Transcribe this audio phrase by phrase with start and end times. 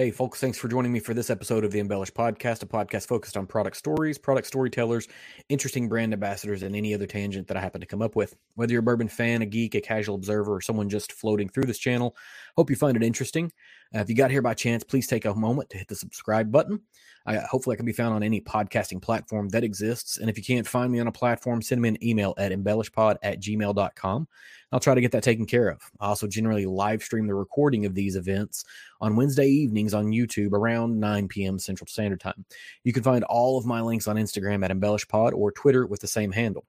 [0.00, 3.06] Hey, folks, thanks for joining me for this episode of the Embellish Podcast, a podcast
[3.06, 5.06] focused on product stories, product storytellers,
[5.50, 8.34] interesting brand ambassadors, and any other tangent that I happen to come up with.
[8.54, 11.64] Whether you're a bourbon fan, a geek, a casual observer, or someone just floating through
[11.64, 12.16] this channel,
[12.56, 13.52] hope you find it interesting.
[13.94, 16.50] Uh, if you got here by chance, please take a moment to hit the subscribe
[16.52, 16.80] button.
[17.26, 20.18] I, hopefully, I can be found on any podcasting platform that exists.
[20.18, 23.16] And if you can't find me on a platform, send me an email at embellishpod
[23.22, 24.28] at gmail.com.
[24.72, 25.82] I'll try to get that taken care of.
[26.00, 28.64] I also generally live stream the recording of these events
[29.00, 31.58] on Wednesday evenings on YouTube around 9 p.m.
[31.58, 32.44] Central Standard Time.
[32.84, 36.06] You can find all of my links on Instagram at embellishpod or Twitter with the
[36.06, 36.64] same handle.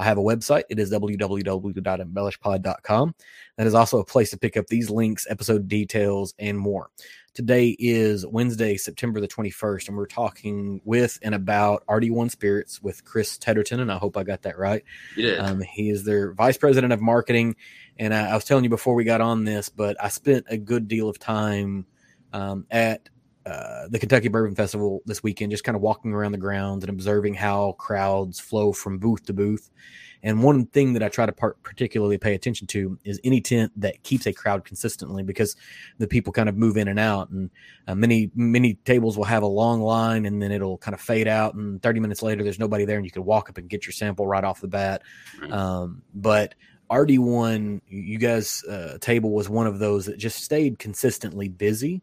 [0.00, 0.62] I have a website.
[0.70, 3.14] It is www.embellishpod.com.
[3.58, 6.88] That is also a place to pick up these links, episode details, and more.
[7.34, 13.04] Today is Wednesday, September the 21st, and we're talking with and about RD1 Spirits with
[13.04, 14.82] Chris Tedderton, and I hope I got that right.
[15.16, 15.38] You did.
[15.38, 17.56] Um, he is their vice president of marketing.
[17.98, 20.56] And I, I, was telling you before we got on this, but I spent a
[20.56, 21.84] good deal of time
[22.32, 23.10] um, at
[23.50, 26.90] uh, the Kentucky Bourbon Festival this weekend, just kind of walking around the grounds and
[26.90, 29.70] observing how crowds flow from booth to booth.
[30.22, 33.72] And one thing that I try to part particularly pay attention to is any tent
[33.80, 35.56] that keeps a crowd consistently because
[35.98, 37.30] the people kind of move in and out.
[37.30, 37.50] And
[37.88, 41.26] uh, many, many tables will have a long line and then it'll kind of fade
[41.26, 41.54] out.
[41.54, 43.92] And 30 minutes later, there's nobody there and you can walk up and get your
[43.92, 45.02] sample right off the bat.
[45.40, 45.50] Right.
[45.50, 46.54] Um, but
[46.90, 52.02] RD1, you guys' uh, table was one of those that just stayed consistently busy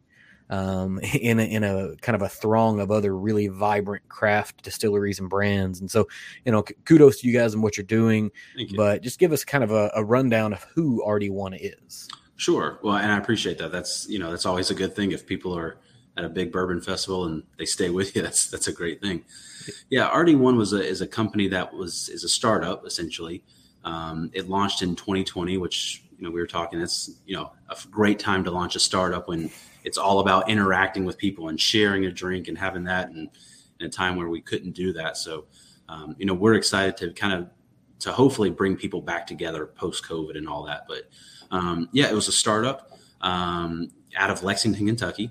[0.50, 5.20] um, in a, in a kind of a throng of other really vibrant craft distilleries
[5.20, 5.80] and brands.
[5.80, 6.08] And so,
[6.44, 8.30] you know, kudos to you guys and what you're doing.
[8.56, 8.76] You.
[8.76, 12.08] But just give us kind of a, a rundown of who RD1 is.
[12.36, 12.78] Sure.
[12.82, 13.72] Well, and I appreciate that.
[13.72, 15.78] That's you know that's always a good thing if people are
[16.16, 18.22] at a big bourbon festival and they stay with you.
[18.28, 19.24] That's that's a great thing.
[19.90, 23.42] Yeah, RD1 was a is a company that was is a startup essentially.
[23.84, 26.80] Um, it launched in 2020, which you know we were talking.
[26.80, 29.50] It's you know a great time to launch a startup when
[29.88, 33.30] it's all about interacting with people and sharing a drink and having that and
[33.80, 35.16] in a time where we couldn't do that.
[35.16, 35.46] So,
[35.88, 37.48] um, you know, we're excited to kind of
[38.00, 40.82] to hopefully bring people back together post COVID and all that.
[40.86, 41.08] But
[41.50, 45.30] um, yeah, it was a startup um, out of Lexington, Kentucky.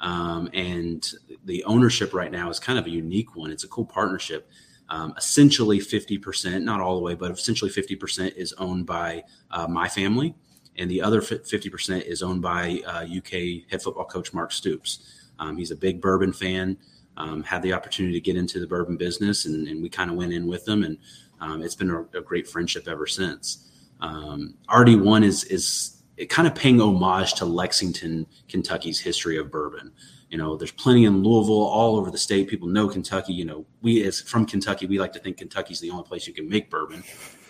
[0.00, 1.06] Um, and
[1.44, 3.50] the ownership right now is kind of a unique one.
[3.50, 4.50] It's a cool partnership.
[4.88, 9.86] Um, essentially 50%, not all the way, but essentially 50% is owned by uh, my
[9.86, 10.34] family
[10.78, 15.00] and the other 50% is owned by uh, UK head football coach Mark Stoops.
[15.38, 16.78] Um, he's a big bourbon fan.
[17.16, 20.16] Um, had the opportunity to get into the bourbon business, and, and we kind of
[20.16, 20.98] went in with them, and
[21.40, 23.68] um, it's been a, a, great friendship ever since.
[24.00, 29.90] Um, RD1 is is kind of paying homage to Lexington, Kentucky's history of bourbon.
[30.30, 32.48] You know, there's plenty in Louisville, all over the state.
[32.48, 33.32] People know Kentucky.
[33.32, 36.34] You know, we as from Kentucky, we like to think Kentucky's the only place you
[36.34, 37.02] can make bourbon.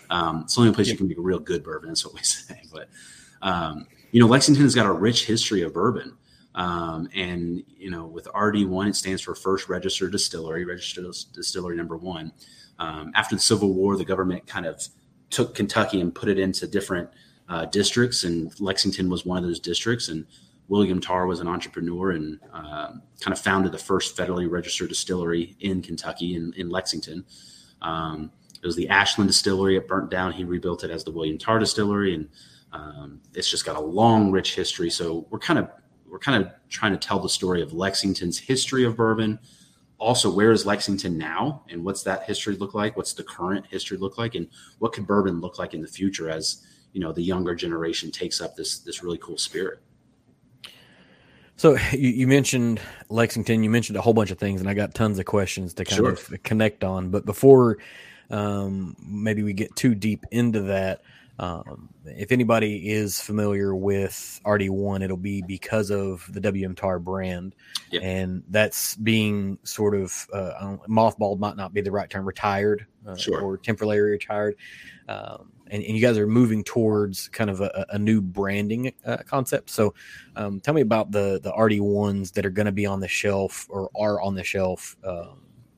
[0.09, 1.89] Um, it's the only place you can make a real good bourbon.
[1.89, 2.61] That's what we say.
[2.71, 2.89] But
[3.41, 6.15] um, you know, Lexington has got a rich history of bourbon.
[6.55, 11.95] Um, and, you know, with RD1, it stands for First Registered Distillery, Registered Distillery number
[11.95, 12.33] one.
[12.79, 14.81] Um, after the Civil War, the government kind of
[15.29, 17.09] took Kentucky and put it into different
[17.47, 20.07] uh, districts, and Lexington was one of those districts.
[20.07, 20.25] And
[20.69, 25.55] William Tarr was an entrepreneur and uh, kind of founded the first federally registered distillery
[25.59, 27.25] in Kentucky, in, in Lexington.
[27.81, 29.77] Um, it was the Ashland Distillery.
[29.77, 30.33] It burnt down.
[30.33, 32.29] He rebuilt it as the William Tarr Distillery, and
[32.71, 34.89] um, it's just got a long, rich history.
[34.89, 35.69] So we're kind of
[36.09, 39.39] we're kind of trying to tell the story of Lexington's history of bourbon.
[39.97, 42.95] Also, where is Lexington now, and what's that history look like?
[42.95, 44.47] What's the current history look like, and
[44.79, 48.39] what could bourbon look like in the future as you know the younger generation takes
[48.41, 49.79] up this this really cool spirit?
[51.57, 53.63] So you, you, mentioned Lexington.
[53.63, 55.97] You mentioned a whole bunch of things, and I got tons of questions to kind
[55.97, 56.11] sure.
[56.11, 57.09] of connect on.
[57.09, 57.79] But before
[58.29, 61.01] um, maybe we get too deep into that,
[61.39, 67.55] um, if anybody is familiar with RD1, it'll be because of the WM Tarr brand,
[68.01, 73.15] and that's being sort of uh, mothballed might not be the right term, retired uh,
[73.15, 73.41] sure.
[73.41, 74.55] or temporarily retired.
[75.07, 79.17] Um, and, and, you guys are moving towards kind of a, a new branding uh,
[79.25, 79.69] concept.
[79.69, 79.93] So,
[80.35, 83.07] um, tell me about the the RD ones that are going to be on the
[83.07, 85.27] shelf or are on the shelf uh,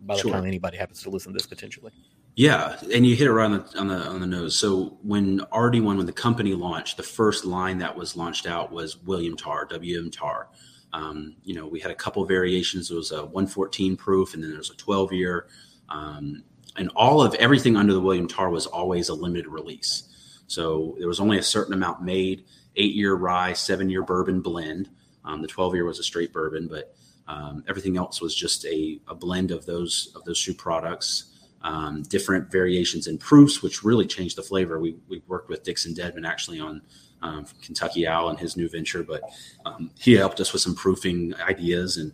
[0.01, 0.31] by the sure.
[0.31, 1.91] time anybody happens to listen to this potentially.
[2.35, 4.57] Yeah, and you hit it right on the on the on the nose.
[4.57, 8.97] So when RD1, when the company launched, the first line that was launched out was
[8.97, 10.47] William Tarr, WM Tarr.
[10.93, 12.89] Um, you know, we had a couple variations.
[12.89, 15.47] It was a 114 proof, and then there was a 12 year.
[15.89, 16.43] Um,
[16.77, 20.07] and all of everything under the William Tarr was always a limited release.
[20.47, 22.45] So there was only a certain amount made.
[22.77, 24.89] Eight year rye, seven year bourbon blend.
[25.25, 26.95] Um, the 12 year was a straight bourbon, but
[27.27, 31.30] um, everything else was just a, a blend of those of those two products
[31.63, 34.79] um, different variations in proofs, which really changed the flavor.
[34.79, 36.81] We we worked with Dixon Dedman actually on
[37.21, 39.21] um, Kentucky Owl and his new venture, but
[39.65, 42.13] um, he helped us with some proofing ideas and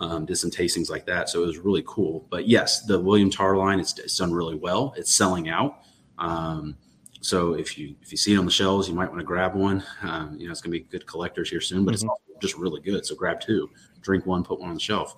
[0.00, 1.28] um, did some tastings like that.
[1.28, 2.26] So it was really cool.
[2.30, 4.94] But yes, the William Tarr line it's, it's done really well.
[4.96, 5.80] It's selling out.
[6.18, 6.76] Um,
[7.20, 9.54] so if you if you see it on the shelves, you might want to grab
[9.54, 9.82] one.
[10.02, 12.08] Um, you know, it's going to be good collectors here soon, but mm-hmm.
[12.28, 13.06] it's just really good.
[13.06, 13.70] So grab two,
[14.02, 15.16] drink one, put one on the shelf.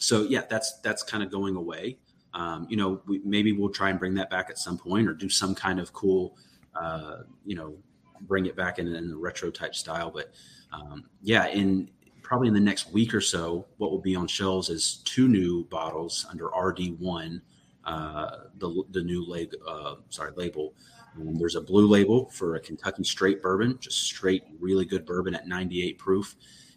[0.00, 1.98] So yeah, that's that's kind of going away.
[2.32, 5.12] Um, you know, we, maybe we'll try and bring that back at some point, or
[5.12, 6.36] do some kind of cool,
[6.74, 7.76] uh, you know,
[8.22, 10.10] bring it back in, in the retro type style.
[10.10, 10.32] But
[10.72, 11.90] um, yeah, in
[12.22, 15.64] probably in the next week or so, what will be on shelves is two new
[15.64, 17.42] bottles under RD1,
[17.84, 20.72] uh, the the new leg, uh, sorry label.
[21.20, 25.34] Um, there's a blue label for a Kentucky straight bourbon, just straight, really good bourbon
[25.34, 26.36] at 98 proof.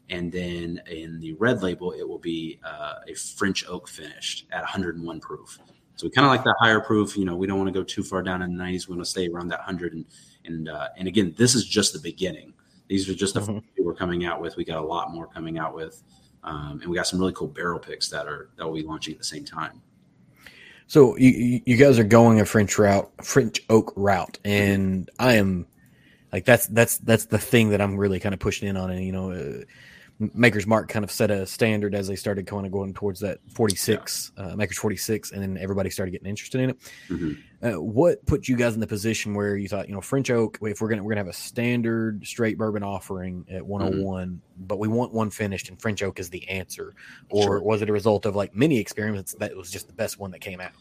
[0.10, 4.62] And then in the red label, it will be uh, a French oak finished at
[4.62, 5.60] 101 proof.
[5.96, 7.16] So we kind of like that higher proof.
[7.16, 8.88] You know, we don't want to go too far down in the 90s.
[8.88, 9.94] We want to stay around that 100.
[9.94, 10.06] And
[10.46, 12.54] and uh, and again, this is just the beginning.
[12.88, 13.84] These are just the mm-hmm.
[13.84, 14.56] we're coming out with.
[14.56, 16.04] We got a lot more coming out with,
[16.44, 19.14] um, and we got some really cool barrel picks that are that will be launching
[19.14, 19.82] at the same time.
[20.88, 25.66] So you you guys are going a French route, French oak route, and I am
[26.32, 28.92] like that's that's that's the thing that I'm really kind of pushing in on.
[28.92, 29.64] And you know, uh,
[30.34, 33.40] Maker's Mark kind of set a standard as they started kind of going towards that
[33.54, 34.46] 46, yeah.
[34.46, 36.80] uh, Maker's 46, and then everybody started getting interested in it.
[37.10, 37.32] Mm-hmm.
[37.64, 40.60] Uh, what put you guys in the position where you thought, you know, French Oak,
[40.62, 44.66] if we're gonna we're gonna have a standard straight bourbon offering at 101, mm-hmm.
[44.68, 46.94] but we want one finished, and French Oak is the answer,
[47.30, 47.62] or sure.
[47.62, 50.40] was it a result of like many experiments that was just the best one that
[50.40, 50.74] came out?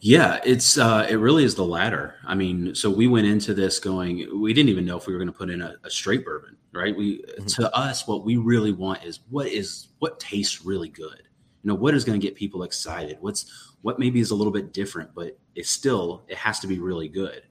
[0.00, 2.14] Yeah, it's uh, it really is the latter.
[2.24, 5.18] I mean, so we went into this going, we didn't even know if we were
[5.18, 6.96] going to put in a, a straight bourbon right?
[6.96, 7.46] We mm-hmm.
[7.46, 11.22] to us, what we really want is what is what tastes really good.
[11.62, 13.18] You know, what is going to get people excited?
[13.20, 16.78] What's what maybe is a little bit different, but it's still it has to be
[16.78, 17.42] really good.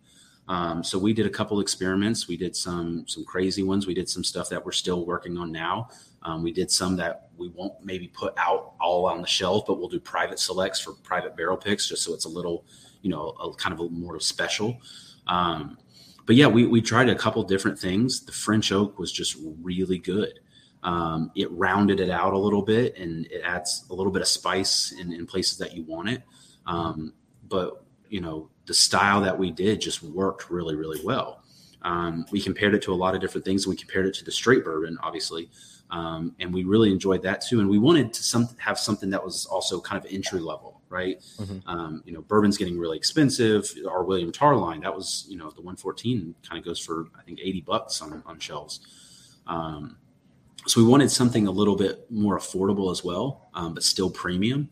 [0.47, 2.27] Um, so we did a couple experiments.
[2.27, 3.85] We did some some crazy ones.
[3.85, 5.89] We did some stuff that we're still working on now.
[6.23, 9.79] Um, we did some that we won't maybe put out all on the shelf, but
[9.79, 12.65] we'll do private selects for private barrel picks, just so it's a little,
[13.01, 14.81] you know, a kind of a more special.
[15.27, 15.77] Um,
[16.25, 18.21] but yeah, we, we tried a couple different things.
[18.25, 20.39] The French oak was just really good.
[20.83, 24.27] Um, it rounded it out a little bit and it adds a little bit of
[24.27, 26.23] spice in, in places that you want it.
[26.65, 27.13] Um,
[27.47, 31.43] but you know, the style that we did just worked really, really well.
[31.81, 33.67] Um, we compared it to a lot of different things.
[33.67, 35.49] We compared it to the straight bourbon, obviously,
[35.91, 37.59] um, and we really enjoyed that too.
[37.59, 41.21] And we wanted to some, have something that was also kind of entry level right?
[41.37, 41.69] Mm-hmm.
[41.69, 43.71] Um, you know, bourbon's getting really expensive.
[43.87, 47.21] Our William Tarr line, that was, you know, the 114 kind of goes for, I
[47.23, 48.81] think, 80 bucks on, on shelves.
[49.47, 49.97] Um,
[50.67, 54.69] so we wanted something a little bit more affordable as well, um, but still premium.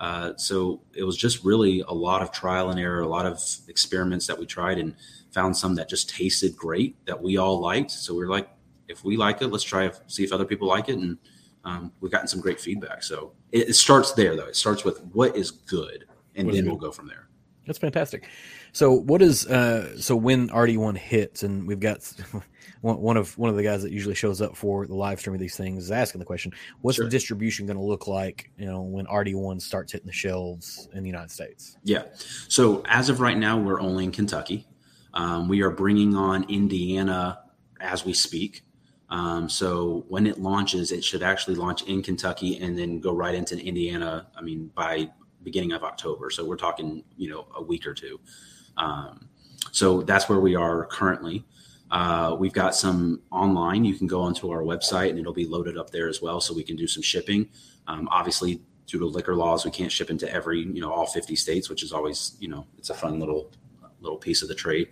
[0.00, 3.40] Uh, so it was just really a lot of trial and error, a lot of
[3.68, 4.94] experiments that we tried and
[5.32, 7.90] found some that just tasted great that we all liked.
[7.90, 8.48] So we are like,
[8.88, 11.18] if we like it, let's try see if other people like it and
[11.64, 13.02] um, we've gotten some great feedback.
[13.02, 14.46] So it, it, starts there, though.
[14.46, 16.04] It starts with what is good,
[16.34, 17.28] and what then we'll go from there.
[17.66, 18.28] That's fantastic.
[18.72, 22.10] So what is uh, so when RD one hits, and we've got
[22.84, 25.40] one of one of the guys that usually shows up for the live stream of
[25.40, 26.52] these things is asking the question:
[26.82, 27.06] What's sure.
[27.06, 28.50] the distribution going to look like?
[28.58, 31.76] You know, when RD one starts hitting the shelves in the United States.
[31.82, 32.04] Yeah.
[32.48, 34.66] So as of right now, we're only in Kentucky.
[35.14, 37.40] Um, we are bringing on Indiana
[37.80, 38.62] as we speak.
[39.10, 43.34] Um, so when it launches, it should actually launch in Kentucky and then go right
[43.34, 44.26] into Indiana.
[44.36, 45.08] I mean, by
[45.44, 46.30] beginning of October.
[46.30, 48.18] So we're talking, you know, a week or two.
[48.76, 49.28] Um,
[49.70, 51.44] so that's where we are currently.
[51.90, 53.84] Uh, we've got some online.
[53.84, 56.54] You can go onto our website and it'll be loaded up there as well, so
[56.54, 57.48] we can do some shipping.
[57.86, 61.36] Um, obviously, due to liquor laws, we can't ship into every, you know, all 50
[61.36, 63.50] states, which is always, you know, it's a fun little
[64.00, 64.88] little piece of the trade.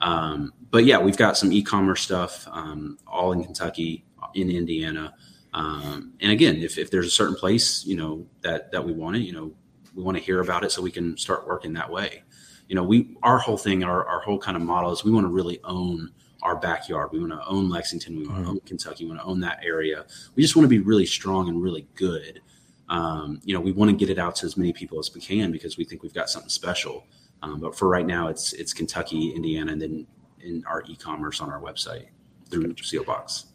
[0.00, 5.14] Um, but yeah, we've got some e-commerce stuff um, all in Kentucky, in Indiana.
[5.52, 9.16] Um, and again, if, if there's a certain place, you know, that, that we want
[9.16, 9.52] it, you know,
[9.94, 12.22] we want to hear about it so we can start working that way.
[12.68, 15.24] You know, we, our whole thing, our, our whole kind of model is we want
[15.24, 16.10] to really own
[16.44, 17.10] our backyard.
[17.10, 18.16] We want to own Lexington.
[18.16, 18.50] We want to mm-hmm.
[18.50, 19.04] own Kentucky.
[19.04, 20.04] We want to own that area.
[20.34, 22.40] We just want to be really strong and really good.
[22.88, 25.20] Um, you know, we want to get it out to as many people as we
[25.20, 27.06] can because we think we've got something special.
[27.42, 30.06] Um, but for right now, it's it's Kentucky, Indiana, and then
[30.40, 32.06] in our e-commerce on our website
[32.50, 33.46] through Seelbach's.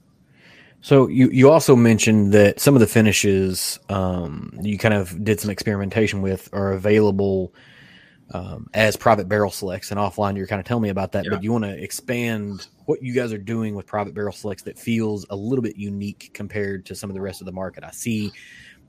[0.81, 5.39] So you you also mentioned that some of the finishes um, you kind of did
[5.39, 7.53] some experimentation with are available
[8.31, 10.37] um, as private barrel selects and offline.
[10.37, 11.31] You're kind of telling me about that, yeah.
[11.31, 14.75] but you want to expand what you guys are doing with private barrel selects that
[14.75, 17.83] feels a little bit unique compared to some of the rest of the market.
[17.83, 18.31] I see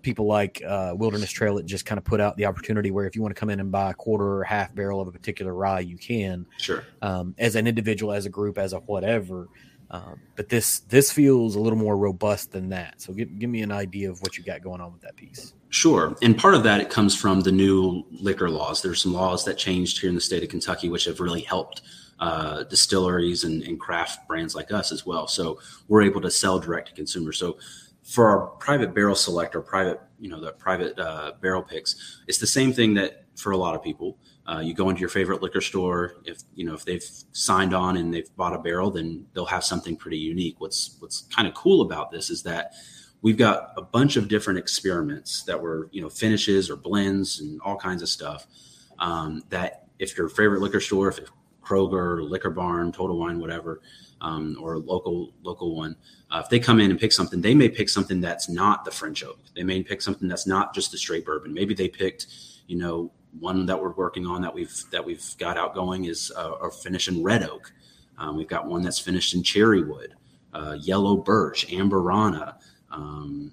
[0.01, 3.15] people like uh, Wilderness Trail that just kind of put out the opportunity where if
[3.15, 5.55] you want to come in and buy a quarter or half barrel of a particular
[5.55, 6.47] rye, you can.
[6.57, 6.83] Sure.
[7.03, 9.49] Um, as an individual, as a group, as a whatever.
[9.91, 13.03] Um, but this this feels a little more robust than that.
[13.03, 15.53] So give, give me an idea of what you got going on with that piece.
[15.69, 16.17] Sure.
[16.23, 18.81] And part of that it comes from the new liquor laws.
[18.81, 21.83] There's some laws that changed here in the state of Kentucky, which have really helped
[22.21, 25.27] uh, distilleries and, and craft brands like us as well.
[25.27, 25.59] So
[25.89, 27.39] we're able to sell direct to consumers.
[27.39, 27.59] So
[28.03, 32.39] for our private barrel select or private, you know, the private uh, barrel picks, it's
[32.39, 34.19] the same thing that for a lot of people.
[34.47, 36.15] Uh, you go into your favorite liquor store.
[36.25, 39.65] If you know if they've signed on and they've bought a barrel, then they'll have
[39.65, 40.57] something pretty unique.
[40.61, 42.73] What's what's kind of cool about this is that
[43.23, 47.61] we've got a bunch of different experiments that were you know finishes or blends and
[47.63, 48.47] all kinds of stuff.
[48.99, 51.21] Um, that if your favorite liquor store, if
[51.71, 53.81] Kroger, Liquor Barn, Total Wine, whatever,
[54.21, 55.95] um, or local local one,
[56.31, 58.91] uh, if they come in and pick something, they may pick something that's not the
[58.91, 59.39] French oak.
[59.55, 61.55] They may pick something that's not just the straight bourbon.
[61.55, 62.27] Maybe they picked,
[62.67, 66.55] you know, one that we're working on that we've that we've got outgoing is uh,
[66.63, 67.73] a finish in red oak.
[68.19, 70.15] Um, we've got one that's finished in cherry wood,
[70.53, 72.57] uh, yellow birch, amburana,
[72.91, 73.53] um,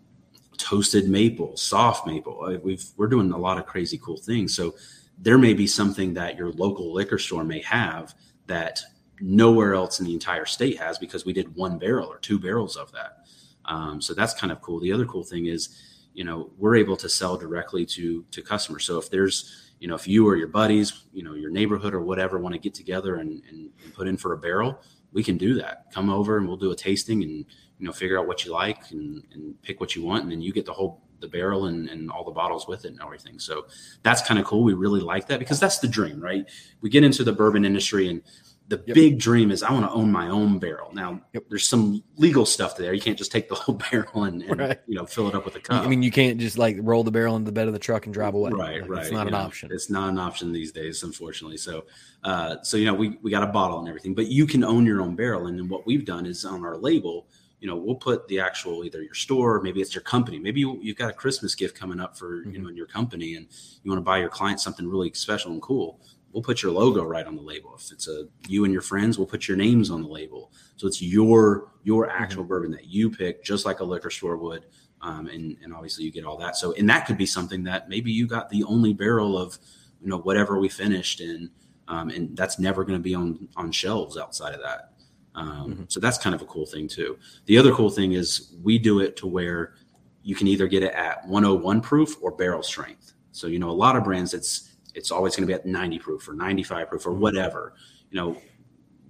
[0.57, 2.43] toasted maple, soft maple.
[2.43, 4.55] Uh, we've we're doing a lot of crazy cool things.
[4.55, 4.75] So
[5.17, 8.13] there may be something that your local liquor store may have
[8.45, 8.81] that
[9.19, 12.75] nowhere else in the entire state has because we did one barrel or two barrels
[12.75, 13.25] of that.
[13.65, 14.79] Um, so that's kind of cool.
[14.79, 15.81] The other cool thing is,
[16.13, 18.85] you know, we're able to sell directly to to customers.
[18.85, 22.01] So if there's you know, if you or your buddies, you know, your neighborhood or
[22.01, 24.81] whatever want to get together and, and, and, put in for a barrel,
[25.11, 25.85] we can do that.
[25.93, 27.45] Come over and we'll do a tasting and,
[27.79, 30.23] you know, figure out what you like and, and pick what you want.
[30.23, 32.91] And then you get the whole, the barrel and, and all the bottles with it
[32.91, 33.39] and everything.
[33.39, 33.65] So
[34.03, 34.63] that's kind of cool.
[34.63, 36.45] We really like that because that's the dream, right?
[36.81, 38.21] We get into the bourbon industry and
[38.69, 38.95] the yep.
[38.95, 40.93] big dream is I want to own my own barrel.
[40.93, 41.43] Now, yep.
[41.49, 42.93] there's some legal stuff there.
[42.93, 44.79] You can't just take the whole barrel and, and right.
[44.87, 45.85] you know fill it up with a cup.
[45.85, 48.05] I mean, you can't just like roll the barrel into the bed of the truck
[48.05, 48.51] and drive away.
[48.51, 49.01] Right, like, right.
[49.03, 49.69] It's not you an know, option.
[49.71, 51.57] It's not an option these days, unfortunately.
[51.57, 51.85] So,
[52.23, 54.85] uh, so you know, we we got a bottle and everything, but you can own
[54.85, 55.47] your own barrel.
[55.47, 57.27] And then what we've done is on our label,
[57.59, 60.77] you know, we'll put the actual either your store, maybe it's your company, maybe you,
[60.81, 62.51] you've got a Christmas gift coming up for mm-hmm.
[62.51, 63.47] you know in your company, and
[63.83, 65.99] you want to buy your client something really special and cool
[66.37, 67.75] we'll put your logo right on the label.
[67.79, 70.51] If it's a you and your friends, we'll put your names on the label.
[70.75, 72.49] So it's your your actual mm-hmm.
[72.49, 74.65] bourbon that you pick, just like a liquor store would.
[75.01, 76.55] Um, and and obviously you get all that.
[76.55, 79.57] So and that could be something that maybe you got the only barrel of
[80.01, 81.49] you know whatever we finished in,
[81.87, 84.93] um, and that's never going to be on on shelves outside of that.
[85.37, 85.83] Um, mm-hmm.
[85.87, 87.17] So that's kind of a cool thing too.
[87.45, 89.75] The other cool thing is we do it to where
[90.23, 93.13] you can either get it at 101 proof or barrel strength.
[93.31, 95.99] So you know a lot of brands it's it's always going to be at 90
[95.99, 97.75] proof or 95 proof or whatever.
[98.09, 98.41] You know,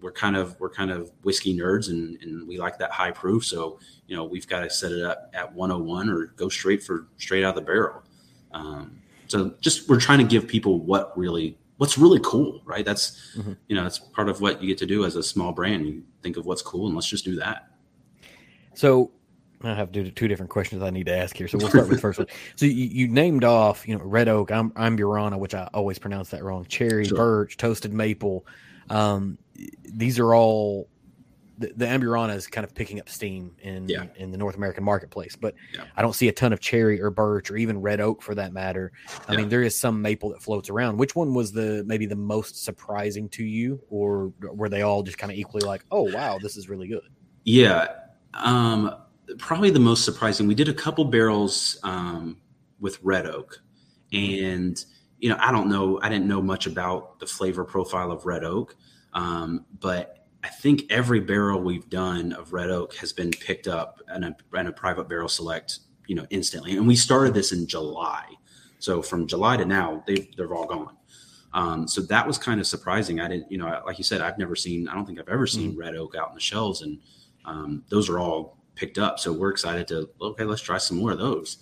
[0.02, 3.46] we're kind of we're kind of whiskey nerds and, and we like that high proof.
[3.46, 7.08] So, you know, we've got to set it up at 101 or go straight for
[7.18, 8.04] straight out of the barrel.
[8.52, 12.86] Um, so just we're trying to give people what really what's really cool, right?
[12.86, 13.54] That's mm-hmm.
[13.68, 15.86] you know, that's part of what you get to do as a small brand.
[15.86, 17.70] You think of what's cool and let's just do that.
[18.74, 19.12] So
[19.64, 21.48] I have two different questions I need to ask here.
[21.48, 22.28] So we'll start with the first one.
[22.56, 26.30] So you, you named off, you know, red oak, I'm amburana, which I always pronounce
[26.30, 26.66] that wrong.
[26.66, 27.18] Cherry, sure.
[27.18, 28.46] birch, toasted maple.
[28.90, 29.38] Um,
[29.84, 30.88] these are all
[31.58, 34.06] the, the amburana is kind of picking up steam in yeah.
[34.16, 35.86] in the North American marketplace, but yeah.
[35.96, 38.54] I don't see a ton of cherry or birch or even red oak for that
[38.54, 38.92] matter.
[39.28, 39.40] I yeah.
[39.40, 40.98] mean, there is some maple that floats around.
[40.98, 45.18] Which one was the maybe the most surprising to you, or were they all just
[45.18, 47.10] kind of equally like, oh wow, this is really good?
[47.44, 47.88] Yeah.
[48.34, 48.94] Um,
[49.38, 50.48] probably the most surprising.
[50.48, 52.38] We did a couple barrels um,
[52.80, 53.62] with red oak,
[54.14, 54.84] and
[55.20, 58.44] you know, I don't know, I didn't know much about the flavor profile of red
[58.44, 58.76] oak,
[59.14, 60.17] um, but
[60.48, 64.36] I think every barrel we've done of red oak has been picked up in a,
[64.54, 66.77] in a private barrel select, you know, instantly.
[66.77, 68.24] And we started this in July,
[68.80, 70.96] so from July to now, they've, they're all gone.
[71.54, 73.20] Um, so that was kind of surprising.
[73.20, 75.48] I didn't, you know, like you said, I've never seen, I don't think I've ever
[75.48, 75.82] seen mm-hmm.
[75.82, 76.98] red oak out in the shelves, and
[77.44, 79.20] um, those are all picked up.
[79.20, 81.58] So we're excited to okay, let's try some more of those.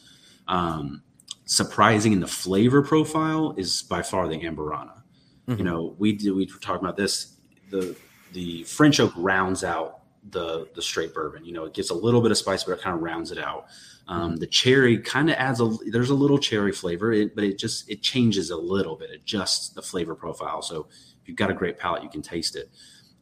[0.48, 1.02] Um,
[1.46, 5.02] surprising in the flavor profile is by far the Amburana.
[5.48, 5.58] Mm-hmm.
[5.58, 7.38] You know, we do we were talking about this.
[7.72, 7.96] The
[8.36, 11.46] the French oak rounds out the the straight bourbon.
[11.46, 13.38] You know, it gets a little bit of spice, but it kind of rounds it
[13.40, 13.68] out.
[14.08, 17.58] Um, the cherry kind of adds a there's a little cherry flavor, it, but it
[17.58, 19.10] just it changes a little bit.
[19.10, 20.62] It adjusts the flavor profile.
[20.62, 20.88] So
[21.22, 22.70] if you've got a great palate, you can taste it.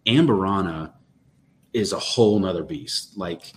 [0.07, 0.93] Amburana
[1.73, 3.15] is a whole nother beast.
[3.15, 3.53] Like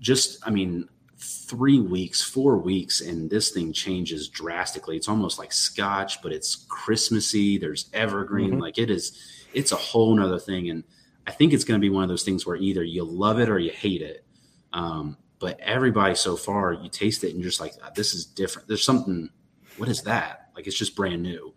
[0.00, 0.88] just, I mean,
[1.18, 4.96] three weeks, four weeks, and this thing changes drastically.
[4.96, 7.58] It's almost like scotch, but it's Christmassy.
[7.58, 8.52] There's evergreen.
[8.52, 8.60] Mm-hmm.
[8.60, 10.70] Like it is, it's a whole nother thing.
[10.70, 10.84] And
[11.26, 13.48] I think it's going to be one of those things where either you love it
[13.48, 14.24] or you hate it.
[14.72, 18.68] Um, but everybody so far, you taste it and you're just like, this is different.
[18.68, 19.30] There's something.
[19.76, 20.50] What is that?
[20.54, 21.54] Like it's just brand new.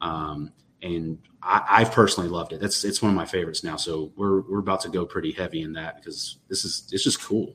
[0.00, 2.60] Um, and I, have personally loved it.
[2.60, 3.76] That's it's one of my favorites now.
[3.76, 7.22] So we're we're about to go pretty heavy in that because this is it's just
[7.22, 7.54] cool.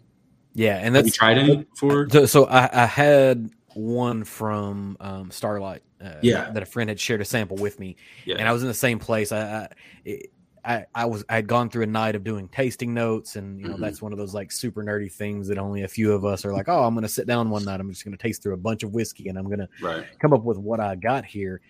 [0.55, 2.09] Yeah, and that's Have you tried any for.
[2.09, 5.83] So, so I, I, had one from um, Starlight.
[6.03, 8.37] Uh, yeah, that a friend had shared a sample with me, yeah.
[8.37, 9.31] and I was in the same place.
[9.31, 9.67] I,
[10.05, 10.19] I
[10.63, 13.67] I, I was I had gone through a night of doing tasting notes, and you
[13.67, 13.83] know mm-hmm.
[13.83, 16.53] that's one of those like super nerdy things that only a few of us are
[16.53, 18.53] like, oh, I'm going to sit down one night, I'm just going to taste through
[18.53, 20.11] a bunch of whiskey, and I'm going right.
[20.11, 21.61] to come up with what I got here.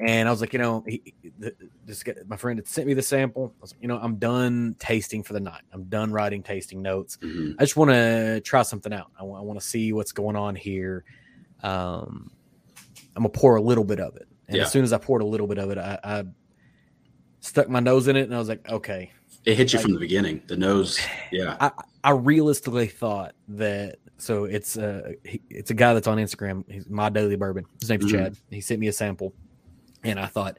[0.00, 1.14] And I was like, you know, he,
[1.86, 3.54] this guy, my friend had sent me the sample.
[3.58, 5.62] I was like, you know, I'm done tasting for the night.
[5.72, 7.16] I'm done writing tasting notes.
[7.18, 7.52] Mm-hmm.
[7.60, 9.12] I just want to try something out.
[9.18, 11.04] I want, I want to see what's going on here.
[11.62, 12.32] Um,
[13.16, 14.64] I'm gonna pour a little bit of it, and yeah.
[14.64, 16.24] as soon as I poured a little bit of it, I, I
[17.40, 19.12] stuck my nose in it, and I was like, okay.
[19.44, 20.42] It hit you like, from the beginning.
[20.46, 20.98] The nose,
[21.32, 21.56] yeah.
[21.60, 21.70] I,
[22.02, 23.96] I realistically thought that.
[24.16, 25.14] So it's a
[25.50, 26.64] it's a guy that's on Instagram.
[26.70, 27.66] He's my daily bourbon.
[27.80, 28.16] His name's mm-hmm.
[28.16, 28.36] Chad.
[28.48, 29.34] He sent me a sample,
[30.04, 30.56] and I thought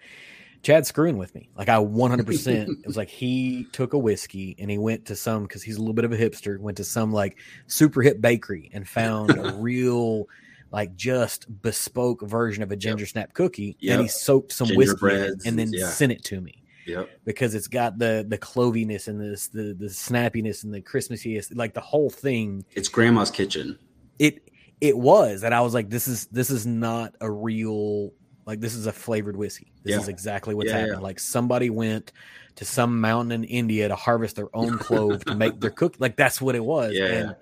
[0.65, 1.47] Chad's screwing with me.
[1.55, 2.25] Like I 100.
[2.25, 5.77] percent It was like he took a whiskey and he went to some because he's
[5.77, 6.59] a little bit of a hipster.
[6.59, 10.27] Went to some like super hip bakery and found a real
[10.75, 13.09] like just bespoke version of a ginger yep.
[13.09, 13.93] snap cookie, yep.
[13.93, 15.87] and he soaked some ginger whiskey and then yeah.
[15.87, 16.61] sent it to me.
[16.85, 17.09] Yep.
[17.23, 21.73] Because it's got the the cloviness and this the the snappiness and the Christmasiness, like
[21.73, 22.65] the whole thing.
[22.71, 23.79] It's grandma's kitchen.
[24.19, 24.51] It
[24.81, 28.11] it was, and I was like, this is this is not a real
[28.45, 29.71] like this is a flavored whiskey.
[29.83, 30.01] This yeah.
[30.01, 30.99] is exactly what's yeah, happening.
[30.99, 31.03] Yeah.
[31.03, 32.11] Like somebody went
[32.57, 35.95] to some mountain in India to harvest their own clove to make their cook.
[35.99, 36.91] Like that's what it was.
[36.93, 37.05] Yeah.
[37.05, 37.35] And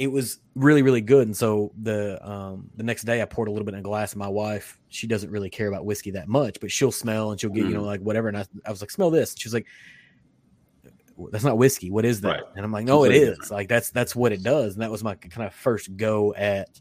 [0.00, 1.28] it was really really good.
[1.28, 4.14] And so the um the next day i poured a little bit in a glass.
[4.14, 7.40] And my wife she doesn't really care about whiskey that much but she'll smell and
[7.40, 7.68] she'll get mm.
[7.68, 8.28] you know like whatever.
[8.28, 9.34] And I, I was like smell this.
[9.38, 9.66] She's like
[11.30, 11.90] that's not whiskey.
[11.90, 12.28] What is that?
[12.28, 12.42] Right.
[12.56, 13.28] and i'm like no Completely it is.
[13.30, 13.50] different.
[13.52, 14.72] like that's that's what it does.
[14.72, 16.80] And that was my kind of first go at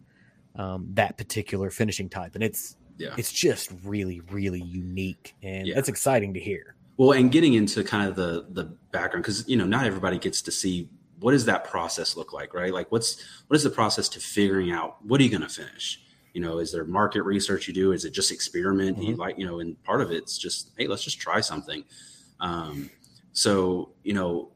[0.56, 2.36] um that particular finishing type.
[2.36, 3.16] And it's yeah.
[3.18, 5.36] it's just really really unique.
[5.44, 5.76] And yeah.
[5.76, 6.76] that's exciting to hear.
[6.96, 10.42] Well and getting into kind of the the background because you know not everybody gets
[10.44, 10.88] to see
[11.20, 12.74] what does that process look like right?
[12.74, 16.02] Like what's what is the process to figuring out what are you going to finish?
[16.34, 17.92] You know is there market research you do?
[17.92, 18.98] Is it just experiment?
[18.98, 19.06] Mm-hmm.
[19.08, 21.84] you like you know and part of it's just hey let's just try something.
[22.40, 22.90] Um,
[23.34, 24.52] so you know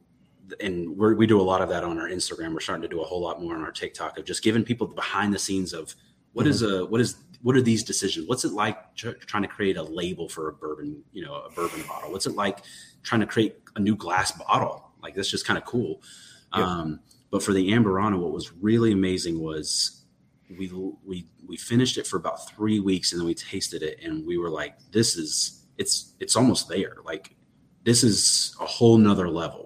[0.60, 2.54] and we do a lot of that on our instagram.
[2.54, 4.88] We're starting to do a whole lot more on our tiktok of just giving people
[4.88, 5.96] the behind the scenes of
[6.34, 6.52] what mm-hmm.
[6.52, 8.28] is a what is what are these decisions?
[8.28, 11.84] What's it like trying to create a label for a bourbon you know a bourbon
[11.88, 12.12] bottle?
[12.12, 12.60] What's it like
[13.04, 14.92] trying to create a new glass bottle?
[15.02, 16.02] Like that's just kind of cool
[16.54, 17.00] um,
[17.32, 20.04] but for the Amburana, what was really amazing was
[20.58, 20.72] we
[21.06, 24.38] we we finished it for about three weeks and then we tasted it and we
[24.38, 26.98] were like, this is it's it's almost there.
[27.04, 27.36] Like
[27.84, 29.63] this is a whole nother level.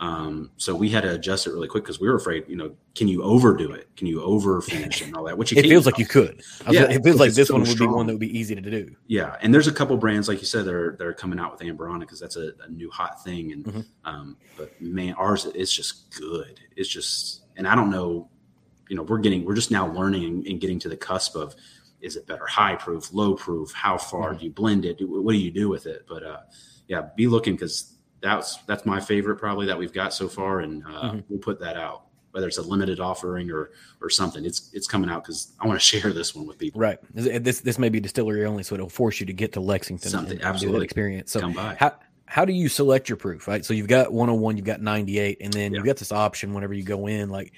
[0.00, 2.74] Um, so we had to adjust it really quick because we were afraid, you know,
[2.94, 3.94] can you overdo it?
[3.96, 5.36] Can you over finish and all that?
[5.36, 6.42] Which it feels like you could.
[6.70, 7.90] Yeah, it feels like this so one would strong.
[7.90, 8.96] be one that would be easy to do.
[9.08, 11.52] Yeah, and there's a couple brands like you said that are that are coming out
[11.52, 13.52] with amburana because that's a, a, new hot thing.
[13.52, 13.80] And mm-hmm.
[14.04, 16.58] um, but man, ours is just good.
[16.76, 18.30] It's just, and I don't know,
[18.88, 21.54] you know, we're getting we're just now learning and, and getting to the cusp of
[22.00, 23.70] is it better high proof, low proof?
[23.74, 24.38] How far mm-hmm.
[24.38, 24.96] do you blend it?
[25.02, 26.06] What do you do with it?
[26.08, 26.40] But uh,
[26.88, 30.84] yeah, be looking because that's that's my favorite probably that we've got so far, and
[30.84, 31.20] uh, mm-hmm.
[31.28, 34.44] we'll put that out whether it's a limited offering or or something.
[34.44, 36.80] It's it's coming out because I want to share this one with people.
[36.80, 36.98] Right.
[37.14, 40.36] This this may be distillery only, so it'll force you to get to Lexington something
[40.36, 41.32] and, absolutely that experience.
[41.32, 41.76] So come by.
[41.78, 43.48] How, how do you select your proof?
[43.48, 43.64] Right.
[43.64, 45.78] So you've got 101, you've got 98, and then yeah.
[45.78, 47.28] you've got this option whenever you go in.
[47.28, 47.52] Like,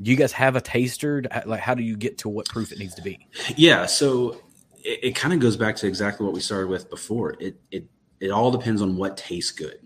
[0.00, 1.22] do you guys have a taster?
[1.44, 3.26] Like, how do you get to what proof it needs to be?
[3.56, 3.84] Yeah.
[3.84, 4.40] So
[4.82, 7.36] it, it kind of goes back to exactly what we started with before.
[7.38, 7.84] It it
[8.20, 9.80] it all depends on what tastes good.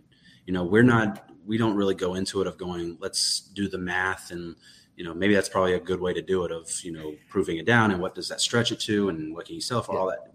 [0.46, 3.78] You know, we're not we don't really go into it of going let's do the
[3.78, 4.56] math and
[4.96, 7.58] you know maybe that's probably a good way to do it of you know proving
[7.58, 9.94] it down and what does that stretch it to and what can you sell for
[9.94, 10.00] yeah.
[10.00, 10.32] all that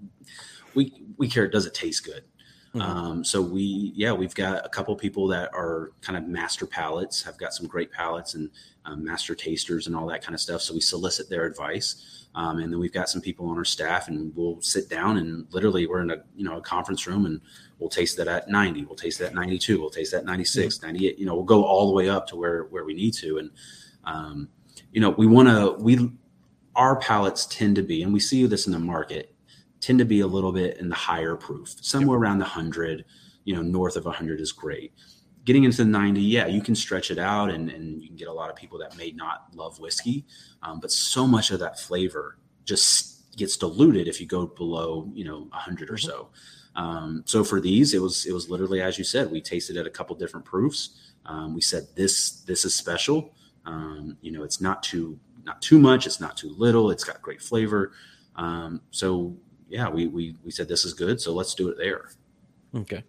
[0.75, 2.23] we we care does it taste good
[2.75, 2.81] mm-hmm.
[2.81, 7.23] um, so we yeah we've got a couple people that are kind of master palates
[7.23, 8.49] have got some great palates and
[8.85, 12.59] um, master tasters and all that kind of stuff so we solicit their advice um,
[12.59, 15.87] and then we've got some people on our staff, and we'll sit down and literally
[15.87, 17.41] we're in a you know a conference room, and
[17.79, 20.85] we'll taste that at 90, we'll taste that 92, we'll taste that 96, mm-hmm.
[20.85, 21.19] 98.
[21.19, 23.51] You know, we'll go all the way up to where where we need to, and
[24.05, 24.47] um,
[24.93, 26.13] you know, we want to we
[26.77, 29.35] our palates tend to be, and we see this in the market,
[29.81, 33.03] tend to be a little bit in the higher proof, somewhere around the hundred.
[33.43, 34.93] You know, north of 100 is great
[35.49, 38.27] getting into the 90 yeah you can stretch it out and, and you can get
[38.27, 40.25] a lot of people that may not love whiskey
[40.61, 45.25] um, but so much of that flavor just gets diluted if you go below you
[45.25, 46.07] know 100 or mm-hmm.
[46.07, 46.29] so
[46.75, 49.87] um, so for these it was it was literally as you said we tasted at
[49.87, 50.81] a couple different proofs
[51.25, 53.33] um, we said this this is special
[53.65, 56.05] Um, you know, it's not too not too much.
[56.07, 56.91] It's not too little.
[56.91, 57.93] It's got great flavor.
[58.35, 59.35] Um, so
[59.67, 62.09] yeah, we, we we said this is good, so let's do it there.
[62.75, 63.03] Okay.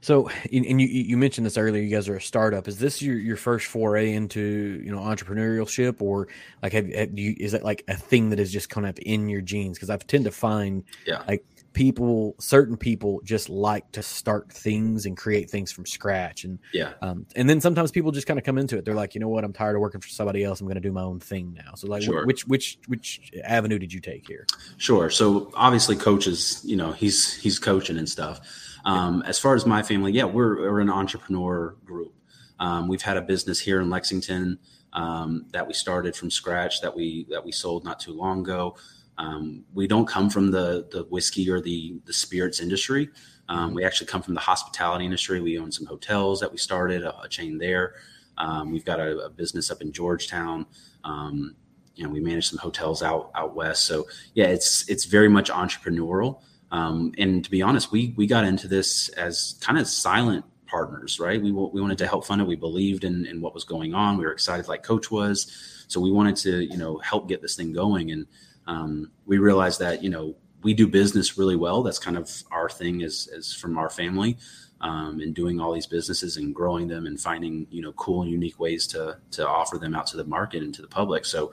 [0.00, 1.82] So, and you you mentioned this earlier.
[1.82, 2.68] You guys are a startup.
[2.68, 6.28] Is this your, your first foray into you know entrepreneurship, or
[6.62, 9.28] like have, have you is that like a thing that is just kind of in
[9.28, 9.76] your genes?
[9.76, 11.22] Because I tend to find yeah.
[11.26, 16.58] like people, certain people just like to start things and create things from scratch, and
[16.72, 18.84] yeah, um, and then sometimes people just kind of come into it.
[18.84, 20.60] They're like, you know what, I'm tired of working for somebody else.
[20.60, 21.74] I'm going to do my own thing now.
[21.74, 22.24] So, like, Sure.
[22.24, 24.46] which which which avenue did you take here?
[24.76, 25.10] Sure.
[25.10, 28.40] So obviously, coaches, you know, he's he's coaching and stuff.
[28.84, 32.14] Um, As far as my family, yeah, we're, we're an entrepreneur group.
[32.60, 34.58] Um, we've had a business here in Lexington
[34.92, 38.76] um, that we started from scratch that we that we sold not too long ago.
[39.16, 43.10] Um, we don't come from the the whiskey or the the spirits industry.
[43.48, 45.40] Um, we actually come from the hospitality industry.
[45.40, 47.94] We own some hotels that we started, a, a chain there.
[48.36, 50.66] Um, we've got a, a business up in Georgetown.
[51.04, 51.56] Um,
[51.94, 53.84] you know, we manage some hotels out out west.
[53.84, 56.40] So yeah, it's it's very much entrepreneurial.
[56.70, 61.18] Um, and to be honest, we we got into this as kind of silent partners,
[61.18, 61.40] right?
[61.40, 62.46] We we wanted to help fund it.
[62.46, 64.18] We believed in in what was going on.
[64.18, 65.84] We were excited, like Coach was.
[65.88, 68.10] So we wanted to you know help get this thing going.
[68.10, 68.26] And
[68.66, 71.82] um, we realized that you know we do business really well.
[71.82, 74.38] That's kind of our thing as as from our family.
[74.80, 78.60] Um, and doing all these businesses and growing them and finding you know cool unique
[78.60, 81.24] ways to to offer them out to the market and to the public.
[81.24, 81.52] So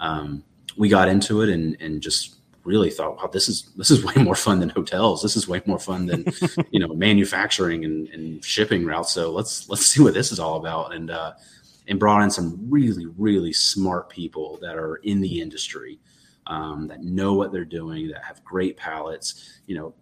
[0.00, 0.42] um,
[0.76, 4.22] we got into it and and just really thought, wow, this is this is way
[4.22, 5.22] more fun than hotels.
[5.22, 6.26] This is way more fun than
[6.70, 9.12] you know manufacturing and, and shipping routes.
[9.12, 10.94] So let's let's see what this is all about.
[10.94, 11.34] And uh,
[11.86, 15.98] and brought in some really really smart people that are in the industry
[16.46, 19.60] um, that know what they're doing, that have great palates.
[19.66, 19.94] You know,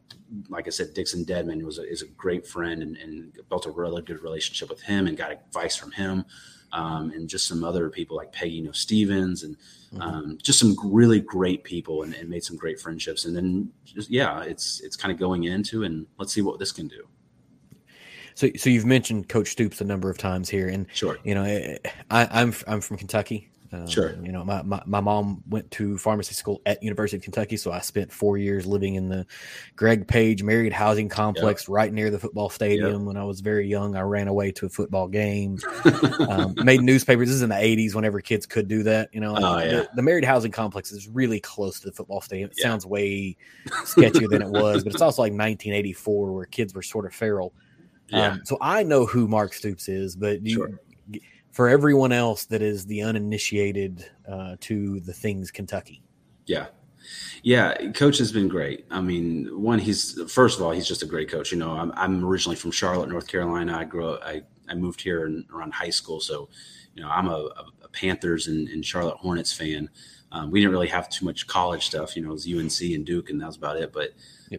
[0.49, 3.71] like I said, Dixon Dedman was a, is a great friend and, and built a
[3.71, 6.25] really good relationship with him and got advice from him.
[6.73, 9.57] Um, and just some other people like Peggy, you know, Stevens and
[10.01, 13.25] um, just some really great people and, and, made some great friendships.
[13.25, 16.73] And then just, yeah, it's, it's kind of going into and let's see what this
[16.73, 17.07] can do.
[18.35, 21.19] So, so you've mentioned Coach Stoops a number of times here, and Sure.
[21.23, 21.79] you know, I,
[22.11, 23.51] I'm I'm from Kentucky.
[23.73, 24.15] Um, Sure.
[24.23, 27.73] You know, my, my, my mom went to pharmacy school at University of Kentucky, so
[27.73, 29.27] I spent four years living in the
[29.77, 33.07] Greg Page Marriott Housing Complex right near the football stadium.
[33.07, 35.59] When I was very young, I ran away to a football game.
[36.29, 37.29] um, made newspapers.
[37.29, 39.09] This is in the '80s, whenever kids could do that.
[39.13, 39.65] You know, Oh, yeah.
[39.71, 42.51] the, the Marriott Housing Complex is really close to the football stadium.
[42.51, 42.65] It Yeah.
[42.69, 43.37] sounds way
[43.85, 47.55] sketchier than it was, but it's also like 1984, where kids were sort of feral.
[48.09, 48.33] Yeah.
[48.33, 50.71] Um, so I know who Mark Stoops is, but you, Sure.
[51.53, 56.03] For everyone else that is the uninitiated uh, to the things Kentucky.
[56.47, 56.67] Yeah.
[57.43, 58.87] Yeah, coach has been great.
[58.91, 61.53] I mean, one, he's first of all, he's just a great coach.
[61.53, 63.77] You know, I'm, I'm originally from Charlotte, North Carolina.
[63.77, 66.21] I grew up, I, I moved here in, around high school.
[66.21, 66.49] So,
[66.95, 67.51] you know, I'm a,
[67.83, 69.91] a Panthers and, and Charlotte Hornets fan.
[70.31, 73.05] Um, we didn't really have too much college stuff, you know, it was UNC and
[73.05, 73.93] Duke, and that was about it.
[73.93, 74.13] But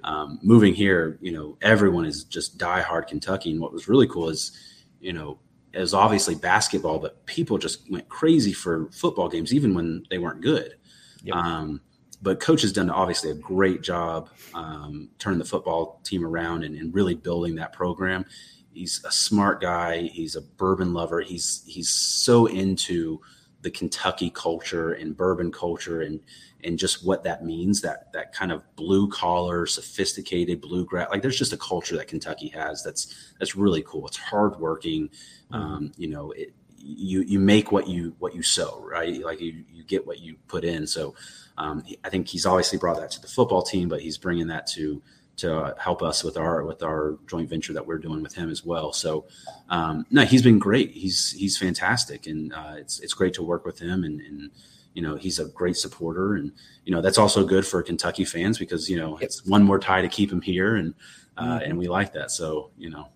[0.03, 3.51] um, moving here, you know, everyone is just diehard Kentucky.
[3.51, 4.51] And what was really cool is,
[4.99, 5.39] you know,
[5.73, 10.19] it was obviously basketball, but people just went crazy for football games, even when they
[10.19, 10.75] weren't good.
[11.23, 11.35] Yep.
[11.35, 11.81] Um,
[12.21, 16.75] but coach has done obviously a great job um, turning the football team around and,
[16.77, 18.25] and really building that program.
[18.71, 20.03] He's a smart guy.
[20.03, 21.21] He's a bourbon lover.
[21.21, 23.19] He's he's so into
[23.61, 26.19] the Kentucky culture and bourbon culture and
[26.63, 31.09] and just what that means that that kind of blue collar, sophisticated bluegrass.
[31.09, 34.07] Like there's just a culture that Kentucky has that's that's really cool.
[34.07, 35.09] It's hardworking.
[35.51, 39.21] Um, you know, it, you you make what you what you sow, right?
[39.23, 40.85] Like you you get what you put in.
[40.85, 41.15] So
[41.57, 44.67] um, I think he's obviously brought that to the football team, but he's bringing that
[44.67, 45.01] to
[45.35, 48.49] to uh, help us with our with our joint venture that we're doing with him
[48.49, 48.93] as well.
[48.93, 49.25] So
[49.69, 50.91] um, no, he's been great.
[50.91, 54.03] He's he's fantastic, and uh, it's it's great to work with him.
[54.03, 54.51] And, and
[54.93, 56.51] you know he's a great supporter, and
[56.85, 60.01] you know that's also good for Kentucky fans because you know it's one more tie
[60.01, 60.93] to keep him here, and
[61.37, 61.69] uh, Mhm.
[61.69, 62.31] and we like that.
[62.31, 63.07] So you know,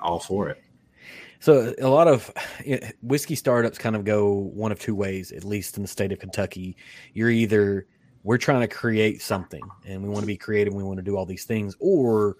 [0.00, 0.62] all for it.
[1.40, 2.30] So a lot of
[2.64, 5.88] you know, whiskey startups kind of go one of two ways, at least in the
[5.88, 6.76] state of Kentucky.
[7.12, 7.86] You're either
[8.22, 11.14] we're trying to create something and we want to be creative, we want to do
[11.14, 12.38] all these things, or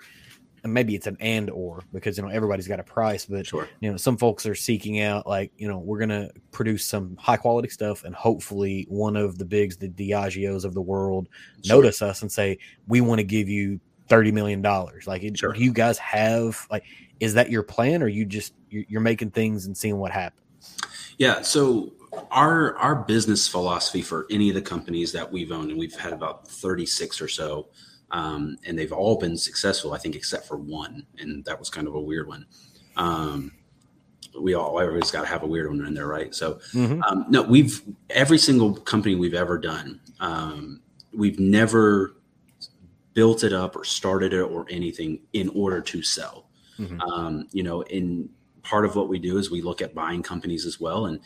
[0.73, 3.69] maybe it's an and or because you know everybody's got a price, but Sure.
[3.81, 7.37] you know some folks are seeking out like you know we're gonna produce some high
[7.37, 11.29] quality stuff and hopefully one of the bigs the diageos of the world
[11.65, 11.77] Sure.
[11.77, 15.53] notice us and say we want to give you 30 million dollars like it- Sure.
[15.53, 16.85] do you guys have like
[17.21, 20.41] is that your plan or you just you're, you're making things and seeing what happens
[21.19, 21.43] Yeah.
[21.43, 21.93] So
[22.31, 26.13] our our business philosophy for any of the companies that we've owned, and we've had
[26.13, 27.67] about thirty six or so,
[28.11, 31.87] um, and they've all been successful, I think, except for one, and that was kind
[31.87, 32.47] of a weird one.
[32.97, 33.53] Um,
[34.41, 36.35] we all everybody's got to have a weird one in there, right?
[36.35, 37.03] So, mm-hmm.
[37.03, 40.81] um, no, we've every single company we've ever done, um,
[41.13, 42.17] we've never
[43.15, 46.49] built it up or started it or anything in order to sell.
[46.79, 47.01] Mm-hmm.
[47.01, 48.29] Um, you know, in
[48.63, 51.21] part of what we do is we look at buying companies as well, and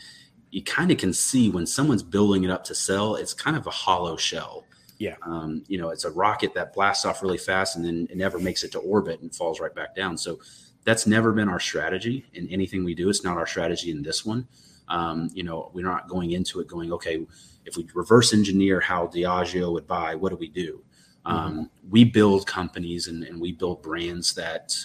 [0.51, 3.65] you kind of can see when someone's building it up to sell, it's kind of
[3.67, 4.65] a hollow shell.
[4.99, 5.15] Yeah.
[5.23, 8.37] Um, you know, it's a rocket that blasts off really fast and then it never
[8.37, 10.17] makes it to orbit and falls right back down.
[10.17, 10.39] So
[10.83, 13.09] that's never been our strategy in anything we do.
[13.09, 14.45] It's not our strategy in this one.
[14.89, 17.25] Um, you know, we're not going into it going, okay,
[17.65, 20.83] if we reverse engineer how Diageo would buy, what do we do?
[21.25, 21.35] Mm-hmm.
[21.37, 24.75] Um, we build companies and, and, we build brands that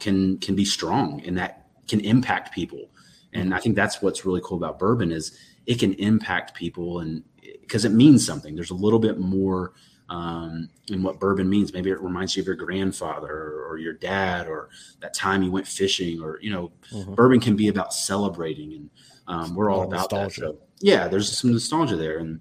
[0.00, 2.90] can can be strong and that can impact people.
[3.34, 7.22] And I think that's what's really cool about bourbon is it can impact people and
[7.68, 8.54] because it means something.
[8.54, 9.74] There's a little bit more
[10.08, 11.74] um, and what bourbon means.
[11.74, 15.52] Maybe it reminds you of your grandfather or, or your dad or that time you
[15.52, 17.14] went fishing or, you know, mm-hmm.
[17.14, 18.90] bourbon can be about celebrating and
[19.28, 20.40] um, we're all, all about nostalgia.
[20.40, 20.46] that.
[20.52, 22.18] So, yeah, there's some nostalgia there.
[22.18, 22.40] And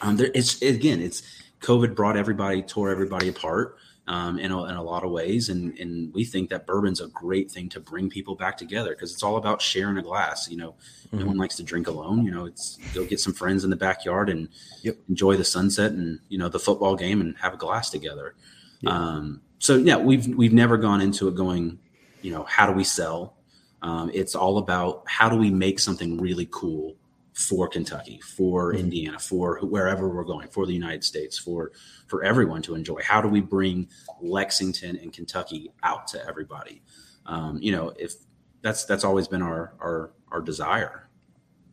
[0.00, 1.22] um, there, it's, again, it's
[1.60, 5.48] COVID brought everybody, tore everybody apart um, in, a, in a lot of ways.
[5.48, 9.12] And, and we think that bourbon's a great thing to bring people back together because
[9.12, 10.48] it's all about sharing a glass.
[10.50, 10.74] You know,
[11.06, 11.20] mm-hmm.
[11.20, 12.24] no one likes to drink alone.
[12.24, 14.48] You know, it's go get some friends in the backyard and
[14.82, 14.96] yep.
[15.08, 18.34] enjoy the sunset and, you know, the football game and have a glass together.
[18.80, 18.90] Yeah.
[18.90, 21.78] Um, so yeah, we've, we've never gone into it going,
[22.20, 23.36] you know, how do we sell?
[23.80, 26.96] Um, it's all about how do we make something really cool
[27.34, 28.80] for Kentucky, for mm-hmm.
[28.80, 31.72] Indiana, for wherever we're going, for the United States, for
[32.06, 33.00] for everyone to enjoy.
[33.02, 33.88] How do we bring
[34.22, 36.80] Lexington and Kentucky out to everybody?
[37.26, 38.14] Um, you know, if
[38.62, 41.03] that's that's always been our our our desire.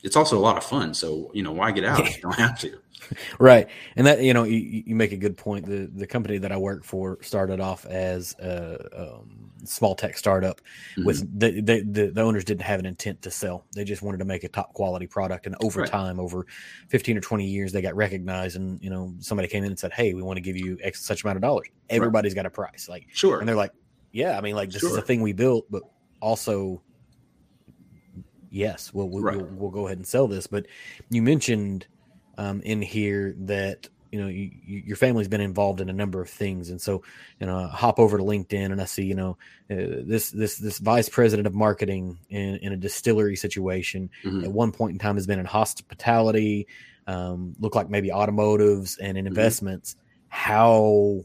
[0.04, 2.36] It's also a lot of fun, so you know why get out if you don't
[2.36, 2.80] have to.
[3.40, 5.66] right, and that you know you, you make a good point.
[5.66, 10.62] The the company that I work for started off as a um, small tech startup.
[10.92, 11.06] Mm-hmm.
[11.06, 14.20] With the, the, the the owners didn't have an intent to sell; they just wanted
[14.20, 15.46] to make a top quality product.
[15.46, 15.90] And over right.
[15.90, 16.46] time, over
[16.88, 18.56] fifteen or twenty years, they got recognized.
[18.56, 21.06] And you know, somebody came in and said, "Hey, we want to give you X
[21.06, 22.44] such amount of dollars." Everybody's right.
[22.44, 23.74] got a price, like sure, and they're like,
[24.12, 24.90] "Yeah, I mean, like this sure.
[24.90, 25.84] is a thing we built, but
[26.20, 26.82] also."
[28.52, 29.38] Yes, we'll we'll, right.
[29.38, 30.46] we'll, we'll go ahead and sell this.
[30.46, 30.68] But
[31.10, 31.88] you mentioned
[32.38, 36.22] um, in here that you know you, you, your family's been involved in a number
[36.22, 37.02] of things, and so
[37.40, 39.38] you know I hop over to LinkedIn and I see you know
[39.72, 44.44] uh, this this this vice president of marketing in, in a distillery situation mm-hmm.
[44.44, 46.68] at one point in time has been in hospitality,
[47.08, 49.28] um, look like maybe automotives and in mm-hmm.
[49.28, 49.96] investments.
[50.28, 51.24] How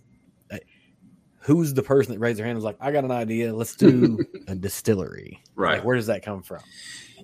[0.51, 0.59] uh,
[1.39, 3.77] who's the person that raised their hand and was like, I got an idea, let's
[3.77, 5.43] do a distillery.
[5.55, 5.75] Right.
[5.75, 6.61] Like, where does that come from?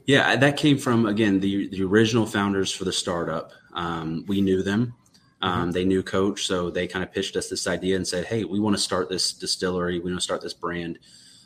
[0.06, 3.52] Yeah, that came from again the the original founders for the startup.
[3.72, 4.94] Um, we knew them.
[5.40, 5.70] Um, mm-hmm.
[5.72, 8.60] They knew Coach, so they kind of pitched us this idea and said, "Hey, we
[8.60, 9.98] want to start this distillery.
[9.98, 10.98] We want to start this brand,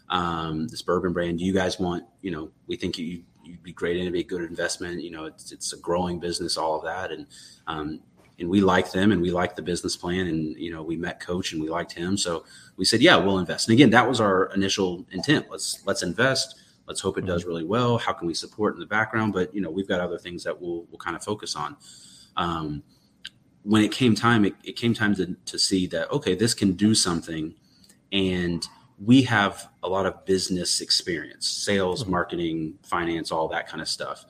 [0.08, 1.38] um, this bourbon brand.
[1.38, 2.04] Do you guys want?
[2.22, 5.02] You know, we think you you'd be great and it'd be a good investment.
[5.02, 7.26] You know, it's it's a growing business, all of that, and
[7.66, 8.00] um,
[8.38, 11.20] and we liked them and we liked the business plan and you know we met
[11.20, 12.44] coach and we liked him so
[12.76, 16.54] we said yeah we'll invest and again that was our initial intent let's let's invest
[16.86, 17.48] Let's hope it does mm-hmm.
[17.48, 17.98] really well.
[17.98, 19.32] How can we support in the background?
[19.32, 21.76] But you know, we've got other things that we'll we'll kind of focus on.
[22.36, 22.82] Um,
[23.62, 26.72] when it came time, it, it came time to, to see that okay, this can
[26.72, 27.54] do something,
[28.12, 28.66] and
[29.04, 32.12] we have a lot of business experience, sales, mm-hmm.
[32.12, 34.24] marketing, finance, all that kind of stuff.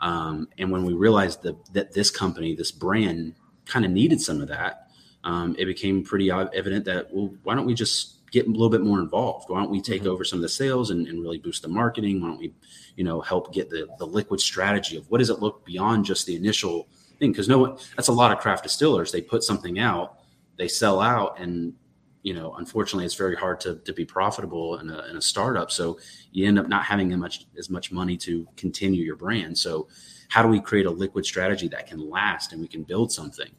[0.00, 3.34] Um, and when we realized that that this company, this brand,
[3.66, 4.88] kind of needed some of that,
[5.24, 8.82] um, it became pretty evident that well, why don't we just get a little bit
[8.82, 9.48] more involved?
[9.48, 10.10] Why don't we take mm-hmm.
[10.10, 12.20] over some of the sales and, and, really boost the marketing?
[12.20, 12.52] Why don't we,
[12.96, 16.26] you know, help get the, the liquid strategy of what does it look beyond just
[16.26, 16.88] the initial
[17.18, 17.32] thing?
[17.32, 19.12] Because no one, that's a lot of craft distillers.
[19.12, 20.18] They put something out,
[20.56, 21.74] they sell out, and
[22.22, 25.70] you know, unfortunately, it's very hard to, to be profitable in a, in a startup.
[25.70, 25.98] So
[26.32, 29.56] you end up not having as much as much money to continue your brand.
[29.56, 29.88] So
[30.28, 33.50] how do we create a liquid strategy that can last and we can build something?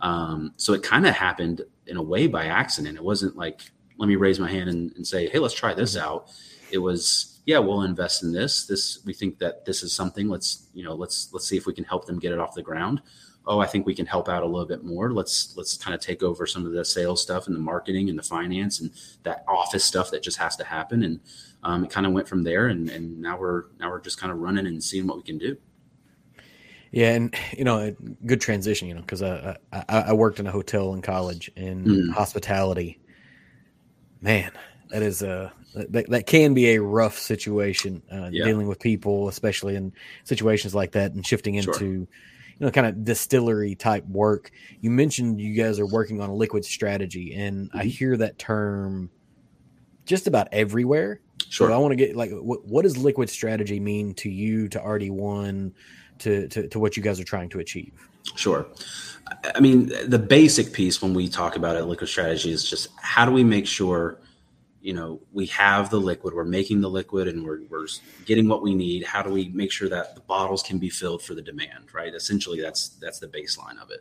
[0.00, 2.96] Um, so it kind of happened in a way by accident.
[2.96, 3.70] It wasn't like
[4.00, 6.08] let me raise my hand and, and say, hey, let's try this mm-hmm.
[6.08, 6.30] out.
[6.72, 8.66] It was, yeah, we'll invest in this.
[8.66, 10.28] This we think that this is something.
[10.28, 12.62] Let's you know, let's let's see if we can help them get it off the
[12.62, 13.02] ground.
[13.46, 15.12] Oh, I think we can help out a little bit more.
[15.12, 18.18] Let's let's kind of take over some of the sales stuff and the marketing and
[18.18, 18.90] the finance and
[19.24, 21.02] that office stuff that just has to happen.
[21.02, 21.20] And
[21.62, 22.68] um, it kind of went from there.
[22.68, 25.38] And and now we're now we're just kind of running and seeing what we can
[25.38, 25.56] do.
[26.92, 28.88] Yeah, and you know, good transition.
[28.88, 32.12] You know, because I, I, I worked in a hotel in college in mm.
[32.12, 33.00] hospitality,
[34.20, 34.52] man,
[34.90, 38.44] that is a that, that can be a rough situation uh, yeah.
[38.44, 39.92] dealing with people, especially in
[40.24, 41.82] situations like that, and shifting into sure.
[41.92, 42.08] you
[42.58, 44.50] know kind of distillery type work.
[44.80, 47.78] You mentioned you guys are working on a liquid strategy, and mm-hmm.
[47.78, 49.10] I hear that term
[50.06, 51.20] just about everywhere.
[51.48, 51.68] Sure.
[51.68, 54.78] So I want to get like what, what does liquid strategy mean to you, to
[54.78, 55.72] RD1,
[56.18, 57.92] to, to to what you guys are trying to achieve?
[58.36, 58.66] Sure.
[59.54, 63.24] I mean, the basic piece when we talk about a liquid strategy is just how
[63.24, 64.18] do we make sure,
[64.80, 67.86] you know, we have the liquid, we're making the liquid, and we're, we're
[68.26, 69.04] getting what we need.
[69.04, 71.92] How do we make sure that the bottles can be filled for the demand?
[71.92, 72.14] Right.
[72.14, 74.00] Essentially, that's that's the baseline of it.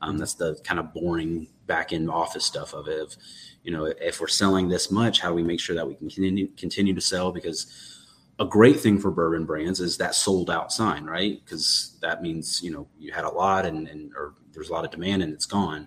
[0.00, 3.16] Um, that's the kind of boring back end office stuff of it.
[3.62, 6.08] You know, if we're selling this much, how do we make sure that we can
[6.08, 7.32] continue continue to sell?
[7.32, 7.99] Because
[8.40, 11.40] a great thing for bourbon brands is that sold out sign, right?
[11.44, 14.84] Because that means you know you had a lot and, and or there's a lot
[14.84, 15.86] of demand and it's gone.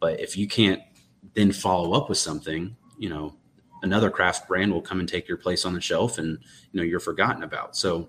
[0.00, 0.80] But if you can't
[1.34, 3.36] then follow up with something, you know,
[3.82, 6.38] another craft brand will come and take your place on the shelf, and
[6.72, 7.76] you know you're forgotten about.
[7.76, 8.08] So,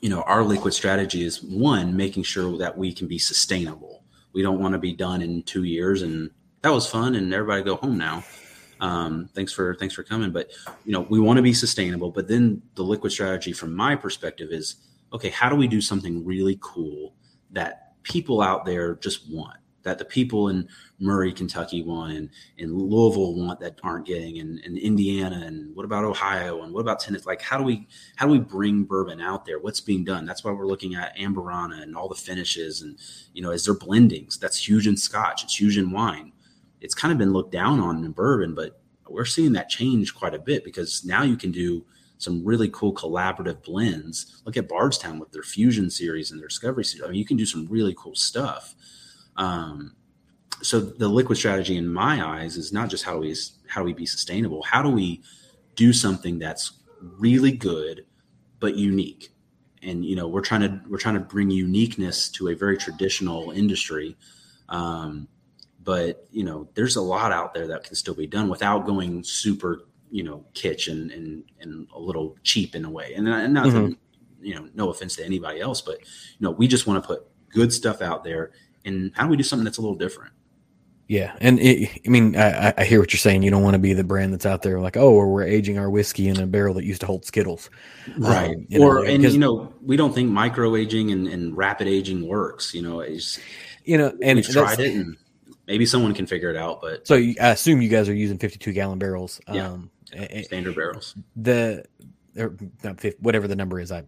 [0.00, 4.04] you know, our liquid strategy is one making sure that we can be sustainable.
[4.32, 6.30] We don't want to be done in two years and
[6.62, 8.24] that was fun and everybody go home now
[8.80, 10.30] um, thanks for thanks for coming.
[10.30, 10.50] But
[10.84, 12.10] you know, we want to be sustainable.
[12.10, 14.76] But then the liquid strategy, from my perspective, is
[15.12, 15.30] okay.
[15.30, 17.14] How do we do something really cool
[17.50, 19.58] that people out there just want?
[19.82, 20.66] That the people in
[20.98, 26.04] Murray, Kentucky want, and in Louisville want that aren't getting, and, Indiana, and what about
[26.04, 27.24] Ohio, and what about Tennessee?
[27.26, 29.58] Like, how do we how do we bring bourbon out there?
[29.58, 30.24] What's being done?
[30.24, 32.98] That's why we're looking at Amburana and all the finishes, and
[33.34, 34.38] you know, is there blendings?
[34.38, 35.44] That's huge in Scotch.
[35.44, 36.32] It's huge in wine
[36.84, 40.34] it's kind of been looked down on in bourbon, but we're seeing that change quite
[40.34, 41.82] a bit because now you can do
[42.18, 44.42] some really cool collaborative blends.
[44.44, 47.04] Look at Bardstown with their Fusion series and their Discovery series.
[47.04, 48.74] I mean, you can do some really cool stuff.
[49.38, 49.96] Um,
[50.60, 53.34] so the liquid strategy, in my eyes, is not just how do we
[53.66, 54.62] how we be sustainable.
[54.62, 55.22] How do we
[55.76, 58.04] do something that's really good
[58.60, 59.32] but unique?
[59.82, 63.52] And you know, we're trying to we're trying to bring uniqueness to a very traditional
[63.52, 64.16] industry.
[64.68, 65.28] Um,
[65.84, 69.22] but you know there's a lot out there that can still be done without going
[69.22, 73.54] super you know kitsch and and, and a little cheap in a way and, and
[73.54, 73.92] not mm-hmm.
[74.40, 77.24] you know no offense to anybody else but you know we just want to put
[77.50, 78.52] good stuff out there
[78.84, 80.32] and how do we do something that's a little different
[81.06, 83.42] yeah, and it, I mean, I, I, hear what you're saying.
[83.42, 85.78] You don't want to be the brand that's out there like, oh, or we're aging
[85.78, 87.68] our whiskey in a barrel that used to hold Skittles,
[88.16, 88.56] right?
[88.56, 92.26] Um, or know, and you know, we don't think micro aging and, and rapid aging
[92.26, 92.72] works.
[92.72, 93.38] You know, it's
[93.84, 95.18] you know, and we've tried it, and
[95.66, 96.80] maybe someone can figure it out.
[96.80, 99.40] But so I assume you guys are using 52 gallon barrels.
[99.52, 99.68] Yeah.
[99.68, 99.90] Um,
[100.44, 101.14] standard barrels.
[101.36, 101.84] The
[102.36, 102.56] or
[103.20, 104.04] whatever the number is, I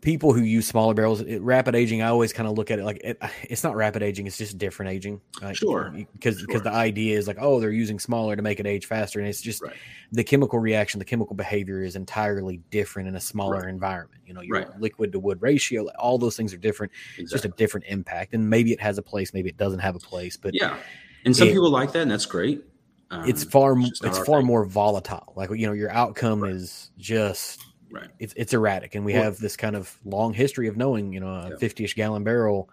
[0.00, 2.84] people who use smaller barrels, it, rapid aging, I always kind of look at it
[2.84, 5.20] like it, it's not rapid aging; it's just different aging.
[5.42, 8.66] Like, sure, because because the idea is like, oh, they're using smaller to make it
[8.66, 9.74] age faster, and it's just right.
[10.12, 13.68] the chemical reaction, the chemical behavior is entirely different in a smaller right.
[13.68, 14.22] environment.
[14.26, 14.80] You know, your right.
[14.80, 16.92] liquid to wood ratio, all those things are different.
[16.92, 17.24] Exactly.
[17.24, 19.96] It's just a different impact, and maybe it has a place, maybe it doesn't have
[19.96, 20.36] a place.
[20.36, 20.76] But yeah,
[21.24, 22.64] and some it, people like that, and that's great.
[23.10, 24.46] Um, it's far it's, it's far thing.
[24.46, 25.32] more volatile.
[25.34, 28.08] Like you know, your outcome is just right.
[28.18, 28.94] it's, it's erratic.
[28.94, 31.94] And we well, have this kind of long history of knowing you know a 50ish
[31.94, 32.68] gallon barrel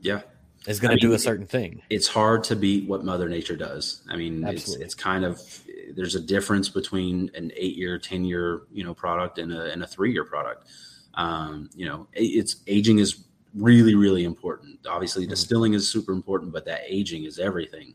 [0.00, 0.22] yeah.
[0.66, 1.82] is going to do a certain thing.
[1.90, 4.02] it's hard to beat what mother nature does.
[4.08, 5.40] I mean it's, it's kind of
[5.94, 9.82] there's a difference between an eight year ten year you know product and a, and
[9.82, 10.68] a three year product.
[11.14, 14.80] Um, you know it's aging is really really important.
[14.88, 15.30] Obviously mm-hmm.
[15.30, 17.94] distilling is super important but that aging is everything.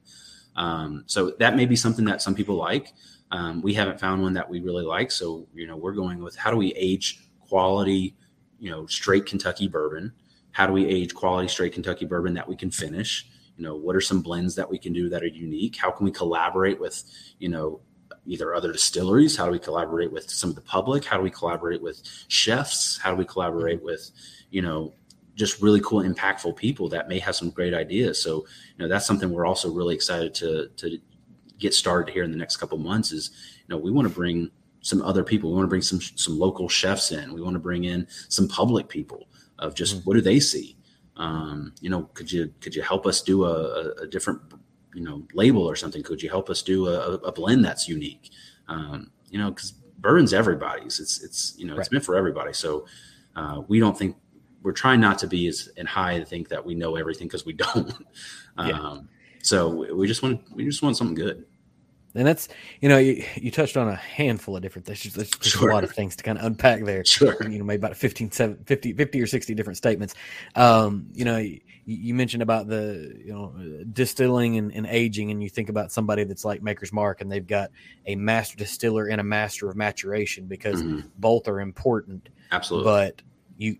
[0.55, 2.93] Um, so that may be something that some people like
[3.31, 6.35] um, we haven't found one that we really like, so you know we're going with
[6.35, 8.15] how do we age quality,
[8.59, 10.13] you know, straight Kentucky bourbon?
[10.51, 13.27] How do we age quality straight Kentucky bourbon that we can finish?
[13.57, 15.75] You know, what are some blends that we can do that are unique?
[15.75, 17.03] How can we collaborate with,
[17.39, 17.81] you know,
[18.25, 19.35] either other distilleries?
[19.35, 21.05] How do we collaborate with some of the public?
[21.05, 22.97] How do we collaborate with chefs?
[22.97, 23.85] How do we collaborate mm-hmm.
[23.85, 24.11] with,
[24.49, 24.93] you know,
[25.35, 28.21] just really cool, impactful people that may have some great ideas.
[28.21, 28.45] So,
[28.77, 30.99] you know, that's something we're also really excited to to
[31.61, 34.51] get started here in the next couple months is you know we want to bring
[34.81, 35.51] some other people.
[35.51, 37.33] We want to bring some some local chefs in.
[37.33, 39.27] We want to bring in some public people
[39.59, 40.03] of just mm-hmm.
[40.03, 40.75] what do they see?
[41.17, 44.41] Um, you know could you could you help us do a, a, different
[44.93, 46.03] you know label or something?
[46.03, 48.31] Could you help us do a, a blend that's unique?
[48.67, 50.99] Um, you know because bourbon's everybody's.
[50.99, 51.81] It's it's you know right.
[51.81, 52.53] it's meant for everybody.
[52.53, 52.85] So
[53.35, 54.17] uh, we don't think
[54.63, 57.45] we're trying not to be as in high to think that we know everything because
[57.45, 57.93] we don't.
[58.57, 58.71] Yeah.
[58.71, 59.09] um,
[59.43, 61.45] so we just want we just want something good
[62.15, 62.47] and that's
[62.81, 65.03] you know you, you touched on a handful of different things.
[65.03, 65.69] There's, there's sure.
[65.69, 67.05] a lot of things to kind of unpack there.
[67.05, 67.37] Sure.
[67.41, 70.15] You know maybe about 15 50, 50 or 60 different statements.
[70.55, 73.53] Um, you know you, you, mentioned about the you know
[73.91, 77.47] distilling and, and, aging and you think about somebody that's like maker's mark and they've
[77.47, 77.71] got
[78.05, 81.07] a master distiller and a master of maturation because mm-hmm.
[81.17, 82.29] both are important.
[82.51, 82.91] Absolutely.
[82.91, 83.21] But
[83.57, 83.77] you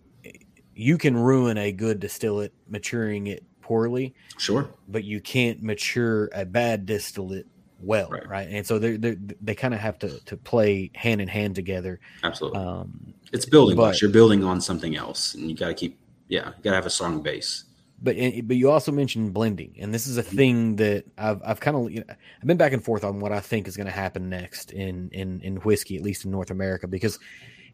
[0.74, 4.14] you can ruin a good distillate maturing it poorly.
[4.38, 4.68] Sure.
[4.88, 7.46] But you can't mature a bad distillate
[7.82, 8.28] well, right?
[8.28, 8.48] right?
[8.50, 12.00] And so they they they kind of have to to play hand in hand together.
[12.22, 12.60] Absolutely.
[12.60, 16.48] Um, it's building but, You're building on something else, and you got to keep yeah,
[16.48, 17.64] you got to have a strong base.
[18.02, 21.76] But but you also mentioned blending, and this is a thing that I've I've kind
[21.76, 23.92] of you know, I've been back and forth on what I think is going to
[23.92, 27.18] happen next in in in whiskey, at least in North America, because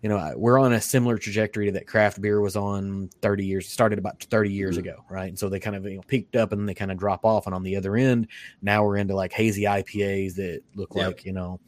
[0.02, 3.68] you know, we're on a similar trajectory to that craft beer was on 30 years,
[3.68, 4.88] started about 30 years mm-hmm.
[4.88, 5.28] ago, right?
[5.28, 7.46] And so they kind of you know, peaked up and they kind of drop off.
[7.46, 8.28] And on the other end,
[8.62, 11.06] now we're into like hazy IPAs that look yep.
[11.06, 11.58] like, you know,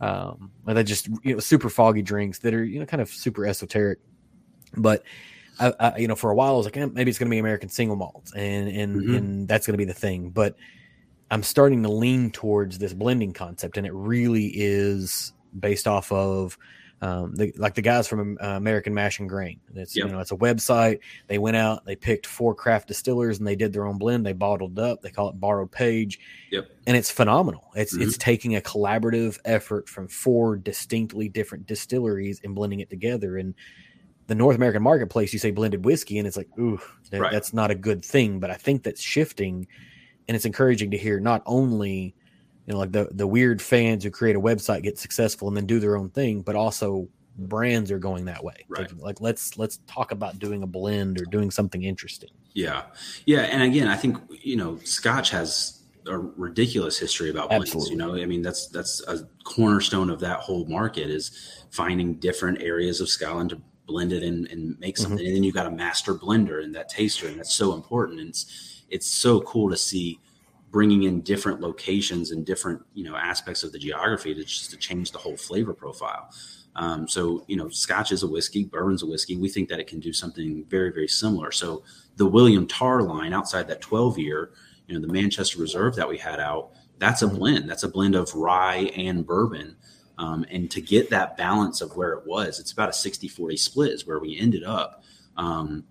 [0.00, 3.44] um, they just, you know, super foggy drinks that are, you know, kind of super
[3.44, 3.98] esoteric.
[4.76, 5.02] But,
[5.58, 7.34] I, I, you know, for a while I was like, eh, maybe it's going to
[7.34, 9.14] be American single malts and, and, mm-hmm.
[9.14, 10.30] and that's going to be the thing.
[10.30, 10.56] But
[11.30, 16.56] I'm starting to lean towards this blending concept and it really is based off of,
[17.00, 19.60] um, the, like the guys from uh, American Mash and Grain.
[19.74, 20.06] It's yep.
[20.06, 21.00] you know it's a website.
[21.26, 24.24] They went out, they picked four craft distillers, and they did their own blend.
[24.24, 25.02] They bottled up.
[25.02, 26.18] They call it Borrowed Page.
[26.50, 26.70] Yep.
[26.86, 27.70] And it's phenomenal.
[27.74, 28.02] It's mm-hmm.
[28.02, 33.36] it's taking a collaborative effort from four distinctly different distilleries and blending it together.
[33.36, 33.54] And
[34.26, 36.80] the North American marketplace, you say blended whiskey, and it's like, ooh,
[37.10, 37.32] that, right.
[37.32, 38.40] that's not a good thing.
[38.40, 39.66] But I think that's shifting,
[40.28, 42.14] and it's encouraging to hear not only
[42.66, 45.66] you know, like the the weird fans who create a website get successful and then
[45.66, 48.64] do their own thing, but also brands are going that way.
[48.68, 48.90] Right.
[48.92, 52.30] Like, like let's let's talk about doing a blend or doing something interesting.
[52.52, 52.84] Yeah,
[53.26, 57.66] yeah, and again, I think you know, Scotch has a ridiculous history about blends.
[57.66, 57.92] Absolutely.
[57.92, 62.62] You know, I mean, that's that's a cornerstone of that whole market is finding different
[62.62, 65.18] areas of Scotland to blend it and, and make something.
[65.18, 65.26] Mm-hmm.
[65.26, 68.20] And then you got a master blender and that taster, and that's so important.
[68.20, 70.18] And it's it's so cool to see
[70.74, 74.76] bringing in different locations and different you know aspects of the geography to just to
[74.76, 76.28] change the whole flavor profile.
[76.74, 79.36] Um, so you know, Scotch is a whiskey, bourbon's a whiskey.
[79.36, 81.52] We think that it can do something very very similar.
[81.52, 81.84] So
[82.16, 84.50] the William Tarr line outside that 12 year,
[84.88, 87.70] you know, the Manchester Reserve that we had out, that's a blend.
[87.70, 89.76] That's a blend of rye and bourbon.
[90.18, 93.56] Um, and to get that balance of where it was, it's about a 60 40
[93.56, 95.04] split is where we ended up.
[95.36, 95.84] Um,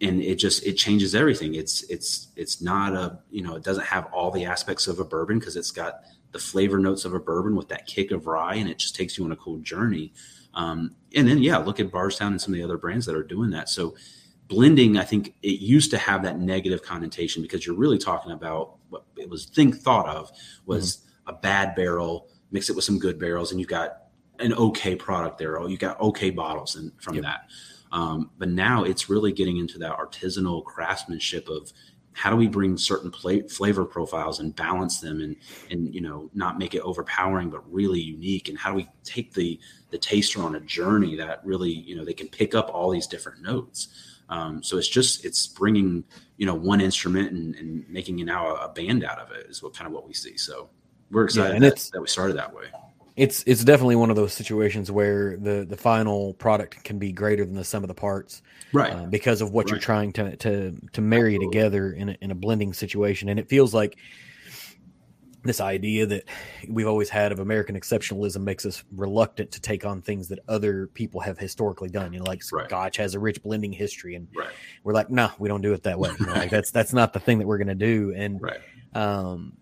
[0.00, 3.84] and it just it changes everything it's it's it's not a you know it doesn't
[3.84, 6.00] have all the aspects of a bourbon because it's got
[6.32, 9.18] the flavor notes of a bourbon with that kick of rye and it just takes
[9.18, 10.12] you on a cool journey
[10.54, 13.22] um, and then yeah look at bardstown and some of the other brands that are
[13.22, 13.94] doing that so
[14.46, 18.76] blending i think it used to have that negative connotation because you're really talking about
[18.90, 20.30] what it was think thought of
[20.64, 21.30] was mm-hmm.
[21.30, 24.04] a bad barrel mix it with some good barrels and you've got
[24.38, 27.24] an okay product there or you got okay bottles and from yep.
[27.24, 27.40] that
[27.92, 31.72] um, but now it's really getting into that artisanal craftsmanship of
[32.12, 35.36] how do we bring certain flavor profiles and balance them and
[35.70, 38.48] and you know not make it overpowering but really unique?
[38.48, 39.58] And how do we take the
[39.90, 43.06] the taster on a journey that really you know they can pick up all these
[43.06, 43.88] different notes?
[44.30, 46.04] Um, so it's just it's bringing
[46.36, 49.46] you know one instrument and, and making it now a, a, band out of it
[49.48, 50.36] is what kind of what we see.
[50.36, 50.68] So
[51.10, 52.66] we're excited yeah, and that, it's, that we started that way
[53.18, 57.44] it's it's definitely one of those situations where the the final product can be greater
[57.44, 58.42] than the sum of the parts,
[58.72, 58.92] right?
[58.92, 59.72] Uh, because of what right.
[59.72, 61.46] you're trying to to to marry Absolutely.
[61.46, 63.98] together in a, in a blending situation, and it feels like
[65.42, 66.24] this idea that
[66.68, 70.86] we've always had of American exceptionalism makes us reluctant to take on things that other
[70.88, 72.12] people have historically done.
[72.12, 72.68] You know, like right.
[72.68, 74.50] Scotch has a rich blending history, and right.
[74.84, 76.10] we're like, no, nah, we don't do it that way.
[76.20, 78.14] You know, like that's that's not the thing that we're going to do.
[78.14, 78.40] And
[78.94, 79.54] um,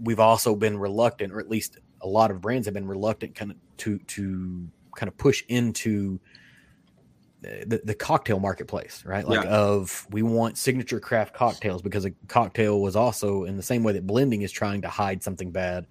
[0.00, 3.50] we've also been reluctant, or at least a lot of brands have been reluctant kind
[3.50, 6.20] of to to kind of push into
[7.66, 9.26] the, the cocktail marketplace, right?
[9.26, 9.50] Like yeah.
[9.50, 13.92] of we want signature craft cocktails because a cocktail was also in the same way
[13.92, 15.86] that blending is trying to hide something bad.